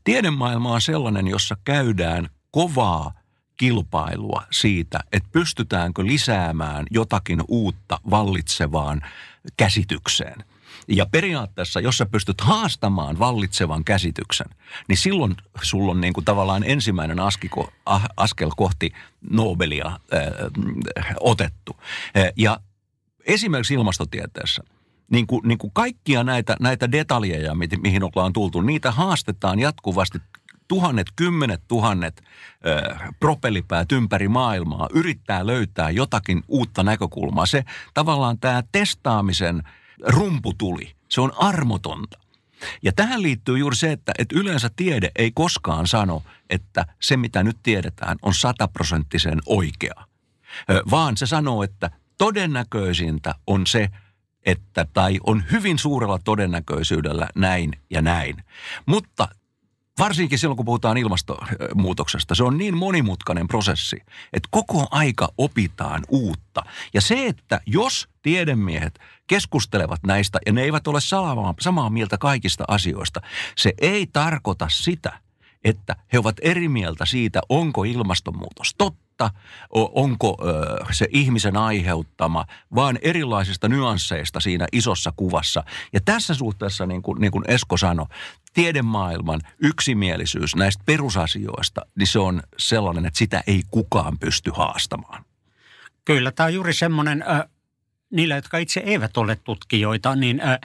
Tiedemaailma 0.03 0.73
on 0.73 0.81
sellainen, 0.81 1.27
jossa 1.27 1.57
käydään 1.65 2.29
kovaa 2.51 3.18
kilpailua 3.59 4.43
siitä, 4.51 4.99
että 5.13 5.29
pystytäänkö 5.31 6.05
lisäämään 6.05 6.85
jotakin 6.91 7.43
uutta 7.47 7.99
vallitsevaan 8.09 9.01
käsitykseen. 9.57 10.43
Ja 10.87 11.05
periaatteessa, 11.05 11.79
jos 11.79 11.97
sä 11.97 12.05
pystyt 12.05 12.41
haastamaan 12.41 13.19
vallitsevan 13.19 13.83
käsityksen, 13.83 14.47
niin 14.87 14.97
silloin 14.97 15.35
sulla 15.61 15.91
on 15.91 16.01
niin 16.01 16.13
kuin 16.13 16.25
tavallaan 16.25 16.63
ensimmäinen 16.63 17.19
askiko, 17.19 17.71
askel 18.17 18.49
kohti 18.57 18.91
Nobelia 19.29 19.87
äh, 19.87 21.05
otettu. 21.19 21.77
Ja 22.35 22.59
esimerkiksi 23.25 23.73
ilmastotieteessä– 23.73 24.63
niin 25.11 25.27
kuin, 25.27 25.47
niin 25.47 25.57
kuin 25.57 25.71
kaikkia 25.73 26.23
näitä, 26.23 26.55
näitä 26.59 26.91
detaljeja, 26.91 27.55
mihin 27.55 28.03
ollaan 28.03 28.33
tultu, 28.33 28.61
niitä 28.61 28.91
haastetaan 28.91 29.59
jatkuvasti 29.59 30.17
tuhannet, 30.69 31.07
kymmenet 31.15 31.61
tuhannet 31.67 32.23
ö, 32.65 32.95
propellipäät 33.19 33.91
ympäri 33.91 34.27
maailmaa 34.27 34.89
yrittää 34.93 35.47
löytää 35.47 35.89
jotakin 35.89 36.43
uutta 36.47 36.83
näkökulmaa. 36.83 37.45
Se 37.45 37.65
tavallaan 37.93 38.39
tämä 38.39 38.63
testaamisen 38.71 39.63
rumputuli, 40.07 40.95
se 41.09 41.21
on 41.21 41.33
armotonta. 41.37 42.19
Ja 42.81 42.91
tähän 42.91 43.21
liittyy 43.21 43.57
juuri 43.57 43.75
se, 43.75 43.91
että, 43.91 44.11
että 44.17 44.39
yleensä 44.39 44.69
tiede 44.75 45.11
ei 45.15 45.31
koskaan 45.31 45.87
sano, 45.87 46.23
että 46.49 46.85
se 47.01 47.17
mitä 47.17 47.43
nyt 47.43 47.57
tiedetään 47.63 48.17
on 48.21 48.33
sataprosenttisen 48.33 49.39
oikea. 49.45 50.05
Vaan 50.91 51.17
se 51.17 51.25
sanoo, 51.25 51.63
että 51.63 51.91
todennäköisintä 52.17 53.35
on 53.47 53.67
se, 53.67 53.89
että 54.45 54.85
tai 54.93 55.19
on 55.27 55.43
hyvin 55.51 55.79
suurella 55.79 56.19
todennäköisyydellä 56.23 57.27
näin 57.35 57.71
ja 57.89 58.01
näin. 58.01 58.43
Mutta 58.85 59.27
Varsinkin 59.99 60.39
silloin, 60.39 60.57
kun 60.57 60.65
puhutaan 60.65 60.97
ilmastonmuutoksesta. 60.97 62.35
Se 62.35 62.43
on 62.43 62.57
niin 62.57 62.77
monimutkainen 62.77 63.47
prosessi, 63.47 63.97
että 64.33 64.49
koko 64.51 64.87
aika 64.91 65.29
opitaan 65.37 66.03
uutta. 66.09 66.63
Ja 66.93 67.01
se, 67.01 67.25
että 67.25 67.61
jos 67.65 68.09
tiedemiehet 68.21 68.99
keskustelevat 69.27 69.99
näistä 70.03 70.39
ja 70.45 70.53
ne 70.53 70.61
eivät 70.61 70.87
ole 70.87 70.99
samaa, 71.59 71.89
mieltä 71.89 72.17
kaikista 72.17 72.63
asioista, 72.67 73.21
se 73.55 73.73
ei 73.81 74.07
tarkoita 74.13 74.67
sitä, 74.69 75.19
että 75.63 75.95
he 76.13 76.19
ovat 76.19 76.35
eri 76.41 76.69
mieltä 76.69 77.05
siitä, 77.05 77.41
onko 77.49 77.83
ilmastonmuutos 77.83 78.75
totta 78.77 79.08
totta, 79.19 79.39
onko 79.71 80.37
se 80.91 81.07
ihmisen 81.09 81.57
aiheuttama, 81.57 82.45
vaan 82.75 82.97
erilaisista 83.01 83.67
nyansseista 83.69 84.39
siinä 84.39 84.67
isossa 84.71 85.13
kuvassa. 85.15 85.63
Ja 85.93 85.99
tässä 86.05 86.33
suhteessa, 86.33 86.85
niin 86.85 87.01
kuin, 87.01 87.21
niin 87.21 87.31
kuin 87.31 87.43
Esko 87.47 87.77
sanoi, 87.77 88.05
tiedemaailman 88.53 89.41
yksimielisyys 89.59 90.55
näistä 90.55 90.83
perusasioista, 90.85 91.81
niin 91.95 92.07
se 92.07 92.19
on 92.19 92.43
sellainen, 92.57 93.05
että 93.05 93.17
sitä 93.19 93.43
ei 93.47 93.61
kukaan 93.71 94.19
pysty 94.19 94.51
haastamaan. 94.55 95.25
Kyllä, 96.05 96.31
tämä 96.31 96.47
on 96.47 96.53
juuri 96.53 96.73
semmoinen, 96.73 97.23
äh, 97.29 97.43
niillä, 98.11 98.35
jotka 98.35 98.57
itse 98.57 98.79
eivät 98.79 99.17
ole 99.17 99.35
tutkijoita, 99.35 100.15
niin 100.15 100.41
äh, 100.41 100.59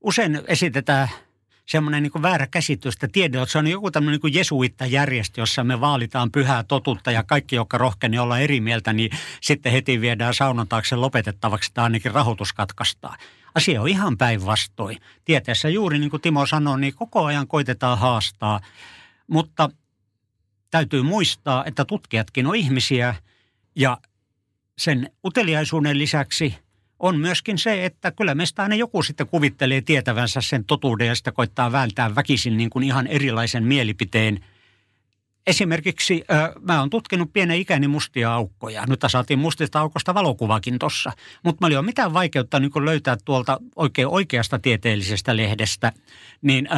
usein 0.00 0.40
esitetään– 0.48 1.08
semmoinen 1.66 2.02
niin 2.02 2.22
väärä 2.22 2.46
käsitys, 2.46 2.94
että 2.94 3.08
tiede, 3.08 3.42
että 3.42 3.52
se 3.52 3.58
on 3.58 3.66
joku 3.66 3.90
tämmöinen 3.90 4.20
niin 4.22 4.34
jesuittajärjestö, 4.34 5.40
jossa 5.40 5.64
me 5.64 5.80
vaalitaan 5.80 6.32
pyhää 6.32 6.62
totuutta 6.62 7.10
ja 7.10 7.22
kaikki, 7.22 7.56
jotka 7.56 7.78
rohkenee 7.78 8.20
olla 8.20 8.38
eri 8.38 8.60
mieltä, 8.60 8.92
niin 8.92 9.10
sitten 9.40 9.72
heti 9.72 10.00
viedään 10.00 10.34
saunan 10.34 10.68
taakse 10.68 10.96
lopetettavaksi 10.96 11.70
tai 11.74 11.82
ainakin 11.82 12.12
rahoitus 12.12 12.52
katkaistaan. 12.52 13.18
Asia 13.54 13.82
on 13.82 13.88
ihan 13.88 14.18
päinvastoin. 14.18 14.98
Tieteessä 15.24 15.68
juuri 15.68 15.98
niin 15.98 16.10
kuin 16.10 16.22
Timo 16.22 16.46
sanoi, 16.46 16.80
niin 16.80 16.94
koko 16.94 17.24
ajan 17.24 17.48
koitetaan 17.48 17.98
haastaa, 17.98 18.60
mutta 19.26 19.70
täytyy 20.70 21.02
muistaa, 21.02 21.64
että 21.64 21.84
tutkijatkin 21.84 22.46
on 22.46 22.56
ihmisiä 22.56 23.14
ja 23.76 23.98
sen 24.78 25.10
uteliaisuuden 25.24 25.98
lisäksi– 25.98 26.54
on 27.02 27.20
myöskin 27.20 27.58
se, 27.58 27.84
että 27.84 28.10
kyllä 28.10 28.34
meistä 28.34 28.62
aina 28.62 28.74
joku 28.74 29.02
sitten 29.02 29.26
kuvittelee 29.26 29.80
tietävänsä 29.80 30.40
sen 30.40 30.64
totuuden 30.64 31.06
ja 31.06 31.14
sitä 31.14 31.32
koittaa 31.32 31.72
vääntää 31.72 32.14
väkisin 32.14 32.56
niin 32.56 32.70
kuin 32.70 32.84
ihan 32.84 33.06
erilaisen 33.06 33.64
mielipiteen. 33.64 34.44
Esimerkiksi 35.46 36.24
mä 36.60 36.80
oon 36.80 36.90
tutkinut 36.90 37.32
pienen 37.32 37.56
ikäni 37.56 37.88
mustia 37.88 38.34
aukkoja. 38.34 38.86
Nyt 38.86 39.00
saatiin 39.06 39.38
mustista 39.38 39.80
aukosta 39.80 40.14
valokuvakin 40.14 40.78
tossa. 40.78 41.12
Mutta 41.44 41.58
mä 41.60 41.66
oli 41.66 41.86
mitään 41.86 42.12
vaikeutta 42.12 42.60
niin 42.60 42.84
löytää 42.84 43.16
tuolta 43.24 43.58
oikein 43.76 44.08
oikeasta 44.08 44.58
tieteellisestä 44.58 45.36
lehdestä 45.36 45.92
niin 46.42 46.68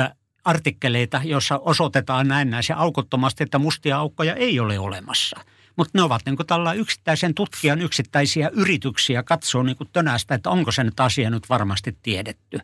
artikkeleita, 0.44 1.20
joissa 1.24 1.58
osoitetaan 1.58 2.28
näin 2.28 2.50
näin 2.50 2.62
aukottomasti, 2.76 3.44
että 3.44 3.58
mustia 3.58 3.98
aukkoja 3.98 4.34
ei 4.34 4.60
ole 4.60 4.78
olemassa– 4.78 5.40
Mutta 5.76 5.98
ne 5.98 6.02
ovat 6.02 6.22
niin 6.26 6.36
kuin 6.36 6.46
tällä 6.46 6.72
yksittäisen 6.72 7.34
tutkijan 7.34 7.82
yksittäisiä 7.82 8.50
yrityksiä 8.52 9.22
katsoa 9.22 9.62
niin 9.62 9.76
kuin 9.76 9.88
tönästä, 9.92 10.34
että 10.34 10.50
onko 10.50 10.72
se 10.72 10.84
nyt 10.84 11.00
asia 11.00 11.30
nyt 11.30 11.48
varmasti 11.48 11.96
tiedetty. 12.02 12.58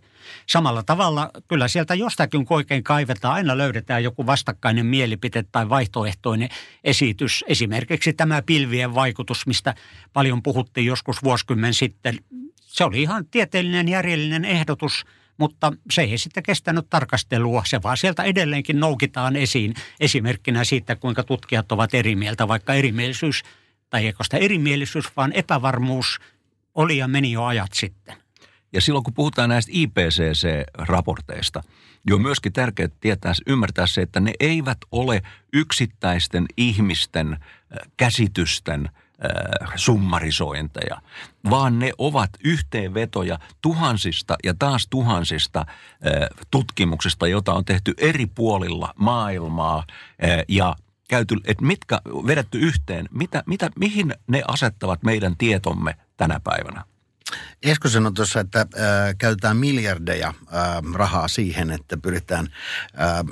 Samalla 0.47 0.83
tavalla 0.83 1.31
kyllä 1.49 1.69
sieltä 1.69 1.95
jostakin 1.95 2.45
kun 2.45 2.57
oikein 2.57 2.85
kaivetaan, 2.85 3.35
aina 3.35 3.59
löydetään 3.59 4.05
joku 4.05 4.27
vastakkainen 4.27 4.87
mielipite 4.87 5.45
tai 5.53 5.69
vaihtoehtoinen 5.69 6.49
esitys. 6.85 7.45
Esimerkiksi 7.49 8.13
tämä 8.13 8.43
pilvien 8.43 8.95
vaikutus, 8.95 9.47
mistä 9.47 9.75
paljon 10.13 10.43
puhuttiin 10.43 10.87
joskus 10.87 11.23
vuosikymmen 11.23 11.75
sitten. 11.75 12.19
Se 12.61 12.85
oli 12.85 13.03
ihan 13.03 13.27
tieteellinen 13.27 13.89
järjellinen 13.89 14.45
ehdotus– 14.45 15.05
mutta 15.41 15.73
se 15.91 16.03
ei 16.03 16.19
sitten 16.19 16.43
kestänyt 16.43 16.87
tarkastelua. 16.91 17.63
Se 17.67 17.83
vaan 17.83 17.97
sieltä 17.97 18.23
edelleenkin 18.23 18.81
noukitaan 18.81 19.37
esiin 19.37 19.75
esimerkkinä 20.01 20.65
siitä, 20.65 20.97
kuinka 20.97 21.23
tutkijat 21.23 21.73
ovat 21.73 21.95
eri 21.95 22.17
mieltä, 22.17 22.49
vaikka 22.49 22.75
erimielisyys, 22.75 23.43
tai 23.91 24.07
eikö 24.07 24.25
sitä 24.25 24.37
erimielisyys, 24.37 25.17
vaan 25.17 25.33
epävarmuus 25.33 26.21
oli 26.75 26.99
ja 26.99 27.09
meni 27.09 27.33
jo 27.33 27.45
ajat 27.45 27.73
sitten. 27.73 28.17
Ja 28.73 28.81
silloin 28.81 29.05
kun 29.05 29.15
puhutaan 29.15 29.49
näistä 29.49 29.73
IPCC-raporteista, 29.75 31.63
niin 32.07 32.15
on 32.15 32.23
myöskin 32.23 32.53
tärkeää 32.53 32.89
tietää, 33.01 33.33
ymmärtää 33.47 33.87
se, 33.87 34.01
että 34.03 34.21
ne 34.21 34.33
eivät 34.41 34.79
ole 34.93 35.23
yksittäisten 35.53 36.47
ihmisten 36.57 37.37
käsitysten– 37.97 38.89
Äh, 39.25 39.73
summarisointeja, 39.77 41.03
vaan 41.51 41.79
ne 41.79 41.93
ovat 41.99 42.31
yhteenvetoja 42.45 43.39
tuhansista 43.63 44.37
ja 44.45 44.55
taas 44.59 44.87
tuhansista 44.91 45.61
äh, 45.61 46.29
tutkimuksista, 46.51 47.27
joita 47.27 47.55
on 47.55 47.65
tehty 47.65 47.95
eri 47.99 48.27
puolilla 48.27 48.95
maailmaa 48.97 49.79
äh, 49.79 50.45
ja 50.49 50.77
käyty, 51.09 51.37
että 51.45 51.65
mitkä 51.65 52.01
vedetty 52.27 52.59
yhteen, 52.59 53.09
mitä, 53.11 53.43
mitä, 53.47 53.71
mihin 53.79 54.15
ne 54.27 54.43
asettavat 54.49 55.03
meidän 55.03 55.37
tietomme 55.37 55.95
tänä 56.17 56.41
päivänä? 56.45 56.85
Esko 57.63 57.89
sanoi 57.89 58.13
tuossa, 58.13 58.41
että 58.41 58.61
äh, 58.61 58.67
käytetään 59.19 59.57
miljardeja 59.57 60.29
äh, 60.29 60.35
rahaa 60.95 61.29
siihen, 61.29 61.71
että 61.71 61.97
pyritään 61.97 62.49
äh, 63.01 63.25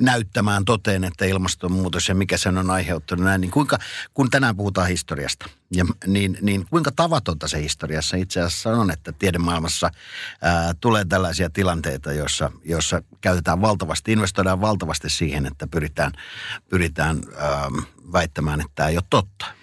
näyttämään 0.00 0.64
toteen, 0.64 1.04
että 1.04 1.24
ilmastonmuutos 1.24 2.08
ja 2.08 2.14
mikä 2.14 2.36
sen 2.36 2.58
on 2.58 2.70
aiheuttanut 2.70 3.24
näin. 3.24 3.40
Niin 3.40 3.50
kuinka, 3.50 3.78
kun 4.14 4.30
tänään 4.30 4.56
puhutaan 4.56 4.88
historiasta, 4.88 5.46
ja, 5.70 5.86
niin, 6.06 6.38
niin 6.42 6.66
kuinka 6.70 6.90
tavatonta 6.96 7.48
se 7.48 7.62
historiassa 7.62 8.16
itse 8.16 8.40
asiassa 8.40 8.70
on, 8.70 8.90
että 8.90 9.12
tiedemaailmassa 9.12 9.86
äh, 9.86 10.76
tulee 10.80 11.04
tällaisia 11.04 11.50
tilanteita, 11.50 12.12
joissa, 12.12 12.50
joissa 12.64 13.02
käytetään 13.20 13.60
valtavasti, 13.60 14.12
investoidaan 14.12 14.60
valtavasti 14.60 15.10
siihen, 15.10 15.46
että 15.46 15.66
pyritään, 15.66 16.12
pyritään 16.68 17.20
äh, 17.36 17.86
väittämään, 18.12 18.60
että 18.60 18.72
tämä 18.74 18.88
ei 18.88 18.96
ole 18.96 19.04
totta. 19.10 19.61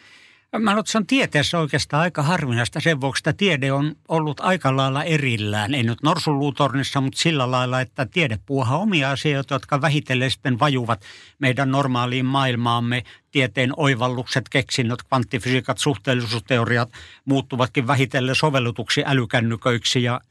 Mä 0.57 0.71
luulen, 0.71 0.79
että 0.79 0.91
se 0.91 0.97
on 0.97 1.07
tieteessä 1.07 1.59
oikeastaan 1.59 2.01
aika 2.01 2.23
harvinaista 2.23 2.79
sen 2.79 3.01
vuoksi, 3.01 3.21
että 3.21 3.33
tiede 3.33 3.71
on 3.71 3.95
ollut 4.07 4.39
aika 4.39 4.77
lailla 4.77 5.03
erillään. 5.03 5.73
Ei 5.73 5.83
nyt 5.83 6.03
norsunluutornissa, 6.03 7.01
mutta 7.01 7.19
sillä 7.19 7.51
lailla, 7.51 7.81
että 7.81 8.05
tiede 8.05 8.39
puuhaa 8.45 8.77
omia 8.77 9.11
asioita, 9.11 9.55
jotka 9.55 9.81
vähitellen 9.81 10.31
sitten 10.31 10.59
vajuvat 10.59 11.01
meidän 11.39 11.71
normaaliin 11.71 12.25
maailmaamme. 12.25 13.03
Tieteen 13.31 13.73
oivallukset, 13.77 14.49
keksinnöt, 14.49 15.03
kvanttifysiikat, 15.03 15.77
suhteellisuusteoriat 15.77 16.89
muuttuvatkin 17.25 17.87
vähitellen 17.87 18.35
sovellutuksi 18.35 19.03
älykännyköiksi 19.05 20.03
ja 20.03 20.21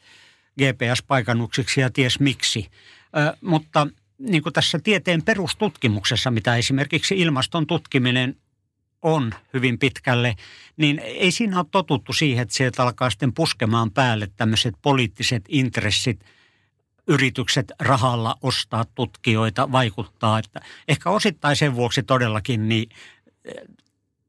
GPS-paikannuksiksi 0.61 1.81
ja 1.81 1.91
ties 1.91 2.21
miksi. 2.21 2.69
Ö, 3.17 3.37
mutta 3.41 3.87
niin 4.19 4.43
kuin 4.43 4.53
tässä 4.53 4.79
tieteen 4.79 5.23
perustutkimuksessa, 5.23 6.31
mitä 6.31 6.57
esimerkiksi 6.57 7.19
ilmaston 7.19 7.67
tutkiminen 7.67 8.37
on 9.03 9.33
hyvin 9.55 9.79
pitkälle, 9.79 10.37
niin 10.77 10.99
ei 10.99 11.31
siinä 11.31 11.59
ole 11.59 11.67
totuttu 11.71 12.13
siihen, 12.13 12.43
että 12.43 12.55
sieltä 12.55 12.83
alkaa 12.83 13.11
sitten 13.11 13.35
puskemaan 13.35 13.91
päälle 13.91 14.29
tämmöiset 14.37 14.75
poliittiset 14.83 15.45
intressit, 15.49 16.25
yritykset 17.09 17.73
rahalla 17.81 18.37
ostaa 18.43 18.85
tutkijoita, 18.85 19.73
vaikuttaa. 19.73 20.39
Että 20.39 20.61
ehkä 20.89 21.11
osittain 21.11 21.57
sen 21.57 21.75
vuoksi 21.75 22.03
todellakin 22.03 22.69
niin 22.69 22.89
eh, 23.45 23.55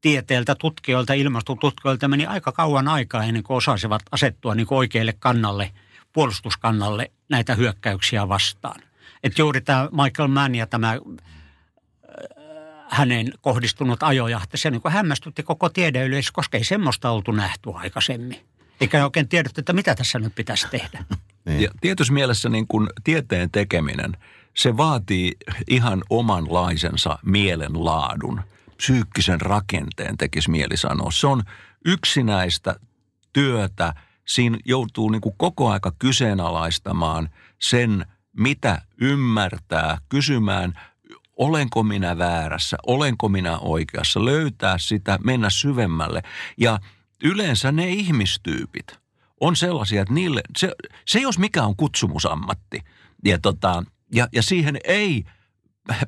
tieteeltä, 0.01 0.55
tutkijoilta, 0.55 1.13
ilmastotutkijoilta 1.13 2.07
meni 2.07 2.25
aika 2.25 2.51
kauan 2.51 2.87
aikaa 2.87 3.23
ennen 3.23 3.43
kuin 3.43 3.57
osasivat 3.57 4.01
asettua 4.11 4.55
niin 4.55 4.67
kuin 4.67 4.77
oikealle 4.77 5.13
kannalle, 5.19 5.71
puolustuskannalle 6.13 7.11
näitä 7.29 7.55
hyökkäyksiä 7.55 8.29
vastaan. 8.29 8.81
Että 9.23 9.41
juuri 9.41 9.61
tämä 9.61 9.89
Michael 10.03 10.27
Mann 10.27 10.55
ja 10.55 10.67
tämä 10.67 10.97
hänen 12.89 13.31
kohdistunut 13.41 14.03
ajojahti. 14.03 14.57
Se 14.57 14.71
niin 14.71 14.81
kuin 14.81 14.91
hämmästytti 14.91 15.43
koko 15.43 15.69
tiedeyleisö, 15.69 16.31
koska 16.33 16.57
ei 16.57 16.63
semmoista 16.63 17.11
oltu 17.11 17.31
nähty 17.31 17.69
aikaisemmin. 17.73 18.39
Eikä 18.81 19.03
oikein 19.03 19.27
tiedetty, 19.27 19.61
että 19.61 19.73
mitä 19.73 19.95
tässä 19.95 20.19
nyt 20.19 20.35
pitäisi 20.35 20.67
tehdä. 20.71 21.03
Niin. 21.45 21.61
Ja 21.61 21.69
tietyssä 21.81 22.13
mielessä 22.13 22.49
niin 22.49 22.67
kuin 22.67 22.89
tieteen 23.03 23.51
tekeminen, 23.51 24.17
se 24.53 24.77
vaatii 24.77 25.31
ihan 25.67 26.03
omanlaisensa 26.09 27.19
mielenlaadun, 27.25 28.41
psyykkisen 28.77 29.41
rakenteen 29.41 30.17
tekisi 30.17 30.49
mieli 30.49 30.77
sanoa. 30.77 31.11
Se 31.11 31.27
on 31.27 31.43
yksinäistä 31.85 32.75
työtä, 33.33 33.93
siinä 34.27 34.57
joutuu 34.65 35.09
niin 35.09 35.21
kuin 35.21 35.35
koko 35.37 35.69
aika 35.69 35.91
kyseenalaistamaan 35.99 37.29
sen, 37.59 38.05
mitä 38.37 38.81
ymmärtää, 39.01 39.97
kysymään 40.09 40.79
olenko 41.39 41.83
minä 41.83 42.17
väärässä, 42.17 42.77
olenko 42.87 43.29
minä 43.29 43.57
oikeassa, 43.57 44.25
löytää 44.25 44.77
sitä, 44.77 45.19
mennä 45.23 45.49
syvemmälle. 45.49 46.21
Ja 46.57 46.79
yleensä 47.23 47.71
ne 47.71 47.89
ihmistyypit 47.89 48.99
on 49.41 49.55
sellaisia, 49.55 50.01
että 50.01 50.13
niille, 50.13 50.41
se, 50.57 50.71
se 51.05 51.19
jos 51.19 51.39
mikä 51.39 51.63
on 51.63 51.75
kutsumusammatti. 51.75 52.81
Ja, 53.25 53.37
tota, 53.37 53.83
ja, 54.13 54.27
ja 54.33 54.43
siihen 54.43 54.77
ei 54.83 55.23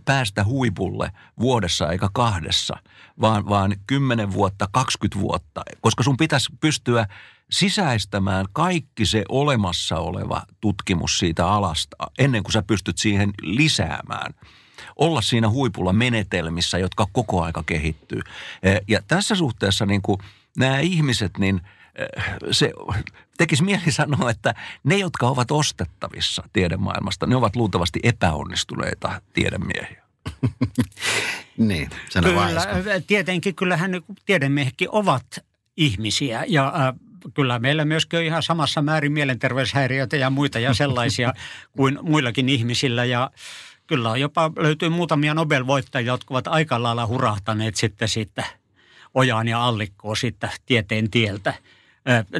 päästä 0.05 0.43
huipulle 0.43 1.11
vuodessa 1.39 1.91
eikä 1.91 2.09
kahdessa, 2.13 2.77
vaan, 3.21 3.49
vaan 3.49 3.75
10 3.87 4.33
vuotta, 4.33 4.67
20 4.71 5.19
vuotta, 5.19 5.61
koska 5.81 6.03
sun 6.03 6.17
pitäisi 6.17 6.49
pystyä 6.59 7.07
sisäistämään 7.51 8.45
kaikki 8.53 9.05
se 9.05 9.23
olemassa 9.29 9.97
oleva 9.97 10.41
tutkimus 10.61 11.17
siitä 11.17 11.47
alasta 11.47 11.95
ennen 12.19 12.43
kuin 12.43 12.53
sä 12.53 12.61
pystyt 12.61 12.97
siihen 12.97 13.33
lisäämään– 13.41 14.33
olla 14.95 15.21
siinä 15.21 15.49
huipulla 15.49 15.93
menetelmissä, 15.93 16.77
jotka 16.77 17.07
koko 17.11 17.43
aika 17.43 17.63
kehittyy. 17.63 18.21
Eh, 18.63 18.81
ja 18.87 18.99
tässä 19.07 19.35
suhteessa 19.35 19.85
niin 19.85 20.01
kuin 20.01 20.17
nämä 20.57 20.79
ihmiset, 20.79 21.37
niin 21.37 21.61
eh, 21.95 22.25
se 22.51 22.71
tekisi 23.37 23.63
mieli 23.63 23.91
sanoa, 24.01 24.29
että 24.29 24.53
ne, 24.83 24.97
jotka 24.97 25.27
ovat 25.27 25.51
ostettavissa 25.51 26.43
tiedemaailmasta, 26.53 27.27
ne 27.27 27.35
ovat 27.35 27.55
luultavasti 27.55 27.99
epäonnistuneita 28.03 29.21
tiedemiehiä. 29.33 30.01
niin, 31.57 31.89
sen 32.09 32.23
Kyllä, 32.23 33.01
tietenkin 33.07 33.55
kyllähän 33.55 34.01
tiedemiehetkin 34.25 34.87
ovat 34.91 35.25
ihmisiä 35.77 36.43
ja 36.47 36.73
äh, 36.75 36.93
kyllä 37.33 37.59
meillä 37.59 37.85
myöskin 37.85 38.19
on 38.19 38.25
ihan 38.25 38.43
samassa 38.43 38.81
määrin 38.81 39.11
mielenterveyshäiriöitä 39.11 40.17
ja 40.17 40.29
muita 40.29 40.59
ja 40.59 40.73
sellaisia 40.73 41.33
kuin 41.77 41.99
muillakin 42.01 42.49
ihmisillä 42.49 43.05
ja 43.05 43.31
kyllä 43.87 44.17
jopa 44.17 44.51
löytyy 44.57 44.89
muutamia 44.89 45.33
Nobel-voittajia, 45.33 46.13
jotka 46.13 46.33
ovat 46.33 46.47
aika 46.47 46.83
lailla 46.83 47.07
hurahtaneet 47.07 47.75
sitten 47.75 48.07
siitä 48.07 48.43
ojaan 49.13 49.47
ja 49.47 49.65
allikkoon 49.65 50.17
siitä 50.17 50.49
tieteen 50.65 51.11
tieltä. 51.11 51.53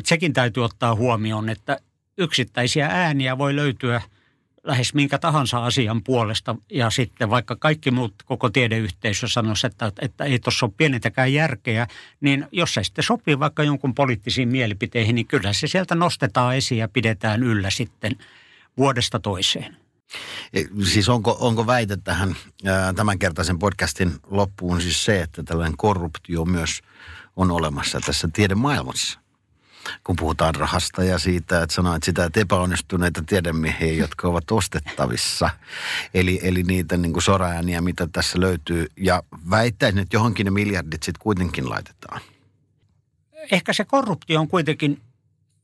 Sekin 0.05 0.33
täytyy 0.33 0.65
ottaa 0.65 0.95
huomioon, 0.95 1.49
että 1.49 1.79
yksittäisiä 2.17 2.87
ääniä 2.91 3.37
voi 3.37 3.55
löytyä 3.55 4.01
lähes 4.63 4.93
minkä 4.93 5.17
tahansa 5.17 5.65
asian 5.65 6.03
puolesta. 6.03 6.55
Ja 6.71 6.89
sitten 6.89 7.29
vaikka 7.29 7.55
kaikki 7.55 7.91
muut 7.91 8.13
koko 8.25 8.49
tiedeyhteisö 8.49 9.27
sanoisi, 9.27 9.67
että, 9.67 9.91
että 10.01 10.23
ei 10.23 10.39
tuossa 10.39 10.65
ole 10.65 10.73
pienintäkään 10.77 11.33
järkeä, 11.33 11.87
niin 12.21 12.47
jos 12.51 12.73
se 12.73 12.83
sitten 12.83 13.03
sopii 13.03 13.39
vaikka 13.39 13.63
jonkun 13.63 13.95
poliittisiin 13.95 14.49
mielipiteihin, 14.49 15.15
niin 15.15 15.27
kyllä 15.27 15.53
se 15.53 15.67
sieltä 15.67 15.95
nostetaan 15.95 16.55
esiin 16.55 16.79
ja 16.79 16.87
pidetään 16.87 17.43
yllä 17.43 17.69
sitten 17.69 18.15
vuodesta 18.77 19.19
toiseen. 19.19 19.77
E, 20.53 20.63
siis 20.83 21.09
onko, 21.09 21.37
onko 21.39 21.67
väite 21.67 21.97
tähän 21.97 22.35
tämänkertaisen 22.95 23.59
podcastin 23.59 24.13
loppuun 24.27 24.81
siis 24.81 25.05
se, 25.05 25.21
että 25.21 25.43
tällainen 25.43 25.77
korruptio 25.77 26.45
myös 26.45 26.81
on 27.35 27.51
olemassa 27.51 27.99
tässä 28.05 28.29
tiedemaailmassa? 28.33 29.19
Kun 30.03 30.15
puhutaan 30.15 30.55
rahasta 30.55 31.03
ja 31.03 31.19
siitä, 31.19 31.63
että 31.63 31.75
sanoit 31.75 32.03
sitä, 32.03 32.25
että 32.25 32.39
epäonnistuneita 32.39 33.23
tiedemiehiä, 33.27 33.93
jotka 33.93 34.27
ovat 34.27 34.51
ostettavissa. 34.51 35.49
Eli, 36.13 36.39
eli 36.43 36.63
niitä 36.63 36.97
niin 36.97 37.13
kuin 37.13 37.23
soraääniä, 37.23 37.81
mitä 37.81 38.07
tässä 38.11 38.39
löytyy. 38.39 38.87
Ja 38.97 39.23
väittäisin, 39.49 39.99
että 39.99 40.15
johonkin 40.15 40.45
ne 40.45 40.51
miljardit 40.51 41.03
sitten 41.03 41.23
kuitenkin 41.23 41.69
laitetaan. 41.69 42.21
Ehkä 43.51 43.73
se 43.73 43.85
korruptio 43.85 44.39
on 44.39 44.47
kuitenkin 44.47 45.01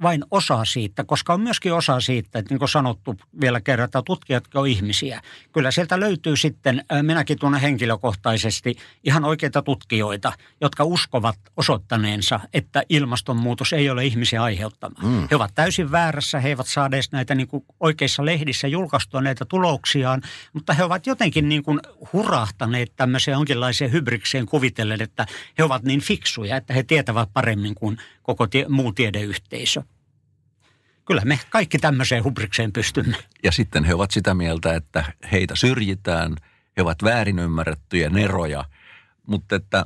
vain 0.01 0.23
osa 0.31 0.65
siitä, 0.65 1.03
koska 1.03 1.33
on 1.33 1.41
myöskin 1.41 1.73
osa 1.73 1.99
siitä, 1.99 2.39
että 2.39 2.53
niin 2.53 2.59
kuin 2.59 2.69
sanottu 2.69 3.15
vielä 3.41 3.61
kerran, 3.61 3.85
että 3.85 4.01
tutkijat 4.05 4.55
on 4.55 4.67
ihmisiä. 4.67 5.21
Kyllä 5.51 5.71
sieltä 5.71 5.99
löytyy 5.99 6.37
sitten, 6.37 6.85
minäkin 7.01 7.39
tunnen 7.39 7.61
henkilökohtaisesti 7.61 8.75
ihan 9.03 9.25
oikeita 9.25 9.61
tutkijoita, 9.61 10.33
jotka 10.61 10.83
uskovat 10.83 11.39
osoittaneensa, 11.57 12.39
että 12.53 12.83
ilmastonmuutos 12.89 13.73
ei 13.73 13.89
ole 13.89 14.05
ihmisiä 14.05 14.43
aiheuttama. 14.43 14.95
Mm. 15.03 15.27
He 15.31 15.35
ovat 15.35 15.51
täysin 15.55 15.91
väärässä, 15.91 16.39
he 16.39 16.49
eivät 16.49 16.67
saa 16.67 16.85
edes 16.85 17.11
näitä 17.11 17.35
niin 17.35 17.47
kuin 17.47 17.65
oikeissa 17.79 18.25
lehdissä 18.25 18.67
julkaistua 18.67 19.21
näitä 19.21 19.45
tuloksiaan, 19.45 20.21
mutta 20.53 20.73
he 20.73 20.83
ovat 20.83 21.07
jotenkin 21.07 21.49
niin 21.49 21.63
kuin 21.63 21.79
hurahtaneet 22.13 22.91
tämmöiseen 22.95 23.35
jonkinlaiseen 23.35 23.91
hybrikseen 23.91 24.45
kuvitellen, 24.45 25.01
että 25.01 25.25
he 25.57 25.63
ovat 25.63 25.83
niin 25.83 26.01
fiksuja, 26.01 26.57
että 26.57 26.73
he 26.73 26.83
tietävät 26.83 27.29
paremmin 27.33 27.75
kuin 27.75 27.97
koko 28.21 28.47
tie, 28.47 28.65
muu 28.69 28.93
tiedeyhteisö. 28.93 29.83
Kyllä 31.07 31.21
me 31.25 31.39
kaikki 31.49 31.77
tämmöiseen 31.77 32.23
hubrikseen 32.23 32.73
pystymme. 32.73 33.17
Ja 33.43 33.51
sitten 33.51 33.83
he 33.83 33.93
ovat 33.93 34.11
sitä 34.11 34.33
mieltä, 34.33 34.75
että 34.75 35.13
heitä 35.31 35.55
syrjitään, 35.55 36.35
he 36.77 36.81
ovat 36.81 37.03
väärin 37.03 37.39
ymmärrettyjä 37.39 38.09
neroja, 38.09 38.65
mutta 39.27 39.55
että 39.55 39.85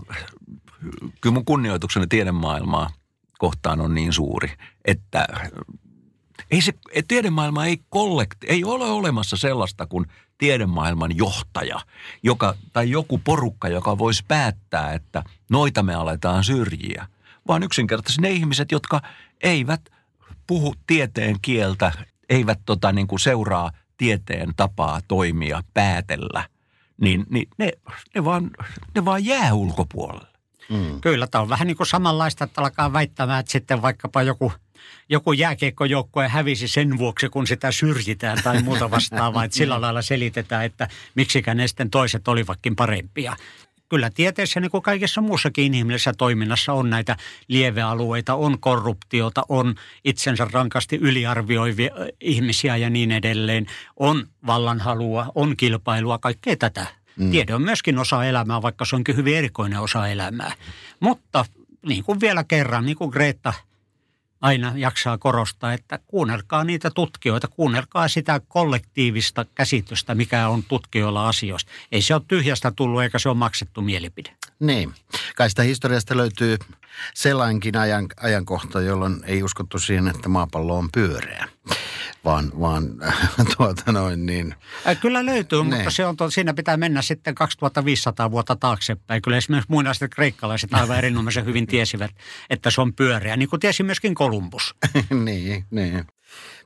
kyllä 1.22 1.34
mun 1.34 1.46
kunnioitukseni 1.46 2.08
tiedemaailmaa 2.08 2.90
kohtaan 3.38 3.82
on 3.82 3.96
niin 3.96 4.14
suuri, 4.14 4.52
että 4.86 5.28
ei 6.52 6.62
se, 6.62 6.74
tiedemaailma 7.08 7.66
ei 7.66 7.82
kollekti, 7.90 8.48
ei 8.48 8.64
ole 8.64 8.86
olemassa 8.86 9.38
sellaista 9.38 9.88
kuin 9.88 10.06
tiedemaailman 10.38 11.18
johtaja, 11.18 11.80
joka, 12.24 12.56
tai 12.74 12.90
joku 12.90 13.18
porukka, 13.18 13.68
joka 13.68 13.98
voisi 13.98 14.24
päättää, 14.28 14.94
että 14.94 15.24
noita 15.50 15.84
me 15.84 15.94
aletaan 15.94 16.44
syrjiä– 16.44 17.08
vaan 17.48 17.64
yksinkertaisesti 17.64 18.22
ne 18.22 18.30
ihmiset, 18.30 18.72
jotka 18.72 19.02
eivät 19.44 19.82
puhu 20.52 20.76
tieteen 20.88 21.36
kieltä, 21.42 21.92
eivät 22.30 22.60
tota, 22.66 22.92
niin 22.92 23.08
kuin 23.08 23.20
seuraa 23.20 23.72
tieteen 23.98 24.50
tapaa 24.56 25.00
toimia, 25.08 25.64
päätellä, 25.74 26.48
niin, 27.02 27.26
niin 27.30 27.48
ne, 27.58 27.72
ne, 28.16 28.26
vaan, 28.26 28.52
ne 28.96 29.06
vaan 29.06 29.26
jää 29.26 29.54
ulkopuolelle. 29.54 30.28
Mm. 30.70 31.02
Kyllä, 31.02 31.28
tämä 31.28 31.42
on 31.42 31.50
vähän 31.50 31.68
niin 31.68 31.78
kuin 31.78 31.88
samanlaista, 31.88 32.44
että 32.44 32.62
alkaa 32.62 32.94
väittämään, 32.94 33.40
että 33.40 33.52
sitten 33.52 33.82
vaikkapa 33.82 34.22
joku, 34.22 34.54
joku 35.10 35.34
jääkiekkojoukkue 35.34 36.28
hävisi 36.28 36.68
sen 36.68 36.98
vuoksi, 36.98 37.30
kun 37.30 37.48
sitä 37.48 37.72
syrjitään 37.72 38.38
tai 38.44 38.62
muuta 38.62 38.92
vastaavaa, 38.92 39.44
että 39.44 39.58
sillä 39.58 39.82
lailla 39.82 40.02
selitetään, 40.02 40.66
että 40.66 40.88
miksikä 41.16 41.54
ne 41.54 41.68
sitten 41.68 41.90
toiset 41.90 42.28
olivatkin 42.28 42.76
parempia 42.76 43.36
kyllä 43.92 44.10
tieteessä 44.10 44.60
niin 44.60 44.72
kuin 44.72 44.84
kaikessa 44.84 45.22
muussakin 45.22 45.66
inhimillisessä 45.66 46.14
toiminnassa 46.18 46.74
on 46.74 46.90
näitä 46.90 47.18
lievealueita, 47.48 48.36
on 48.36 48.60
korruptiota, 48.60 49.44
on 49.50 49.76
itsensä 50.06 50.48
rankasti 50.52 50.96
yliarvioivia 50.96 51.92
ihmisiä 52.22 52.78
ja 52.78 52.90
niin 52.90 53.12
edelleen, 53.12 53.66
on 54.00 54.28
vallanhalua, 54.48 55.32
on 55.36 55.58
kilpailua, 55.58 56.18
kaikkea 56.18 56.56
tätä. 56.56 56.86
Mm. 57.16 57.32
Tiede 57.32 57.56
on 57.56 57.62
myöskin 57.62 57.98
osa 57.98 58.26
elämää, 58.26 58.62
vaikka 58.62 58.86
se 58.86 58.96
onkin 58.96 59.16
hyvin 59.16 59.38
erikoinen 59.38 59.80
osa 59.80 60.08
elämää. 60.08 60.52
Mutta 61.00 61.46
niin 61.86 62.04
kuin 62.04 62.20
vielä 62.20 62.44
kerran, 62.44 62.86
niin 62.86 62.98
kuin 62.98 63.10
Greta– 63.10 63.54
aina 64.42 64.74
jaksaa 64.76 65.18
korostaa, 65.18 65.74
että 65.74 66.00
kuunnelkaa 66.08 66.64
niitä 66.64 66.92
tutkijoita, 66.92 67.48
kuunnelkaa 67.48 68.08
sitä 68.08 68.42
kollektiivista 68.48 69.46
käsitystä, 69.56 70.16
mikä 70.16 70.48
on 70.48 70.64
tutkijoilla 70.64 71.28
asioista. 71.28 71.72
Ei 71.92 72.02
se 72.02 72.14
ole 72.14 72.22
tyhjästä 72.28 72.72
tullut 72.76 73.02
eikä 73.02 73.20
se 73.20 73.30
ole 73.30 73.38
maksettu 73.38 73.82
mielipide. 73.82 74.30
Niin. 74.60 74.94
Kai 75.36 75.50
sitä 75.50 75.64
historiasta 75.64 76.18
löytyy 76.18 76.58
sellainenkin 77.14 77.78
ajan, 77.78 78.08
ajankohta, 78.18 78.82
jolloin 78.82 79.24
ei 79.24 79.44
uskottu 79.44 79.80
siihen, 79.80 80.08
että 80.08 80.30
maapallo 80.30 80.78
on 80.78 80.90
pyöreä 80.92 81.48
vaan, 82.26 82.52
vaan 82.60 82.84
tuota 83.58 83.92
noin 83.92 84.26
niin. 84.26 84.56
Kyllä 85.02 85.26
löytyy, 85.26 85.64
ne. 85.64 85.76
mutta 85.76 85.92
se 85.92 86.06
on, 86.06 86.16
siinä 86.30 86.54
pitää 86.54 86.78
mennä 86.78 87.02
sitten 87.02 87.36
2500 87.36 88.32
vuotta 88.32 88.56
taaksepäin. 88.56 89.22
Kyllä 89.22 89.38
esimerkiksi 89.38 89.72
muinaiset 89.72 90.12
kreikkalaiset 90.16 90.74
aivan 90.74 90.98
erinomaisen 90.98 91.46
hyvin 91.46 91.68
tiesivät, 91.74 92.12
että 92.50 92.72
se 92.72 92.82
on 92.82 92.94
pyöreä, 92.94 93.38
niin 93.38 93.50
kuin 93.50 93.60
tiesi 93.60 93.84
myöskin 93.84 94.16
Kolumbus. 94.16 94.76
niin, 95.26 95.66
niin. 95.72 96.06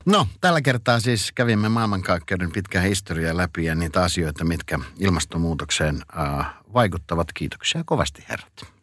No, 0.05 0.27
tällä 0.41 0.61
kertaa 0.61 0.99
siis 0.99 1.31
kävimme 1.31 1.69
maailmankaikkeuden 1.69 2.51
pitkän 2.51 2.83
historiaa 2.83 3.37
läpi 3.37 3.65
ja 3.65 3.75
niitä 3.75 4.03
asioita, 4.03 4.45
mitkä 4.45 4.79
ilmastonmuutokseen 4.99 6.01
äh, 6.19 6.45
vaikuttavat. 6.73 7.33
Kiitoksia 7.33 7.83
kovasti 7.85 8.25
herrat. 8.29 8.74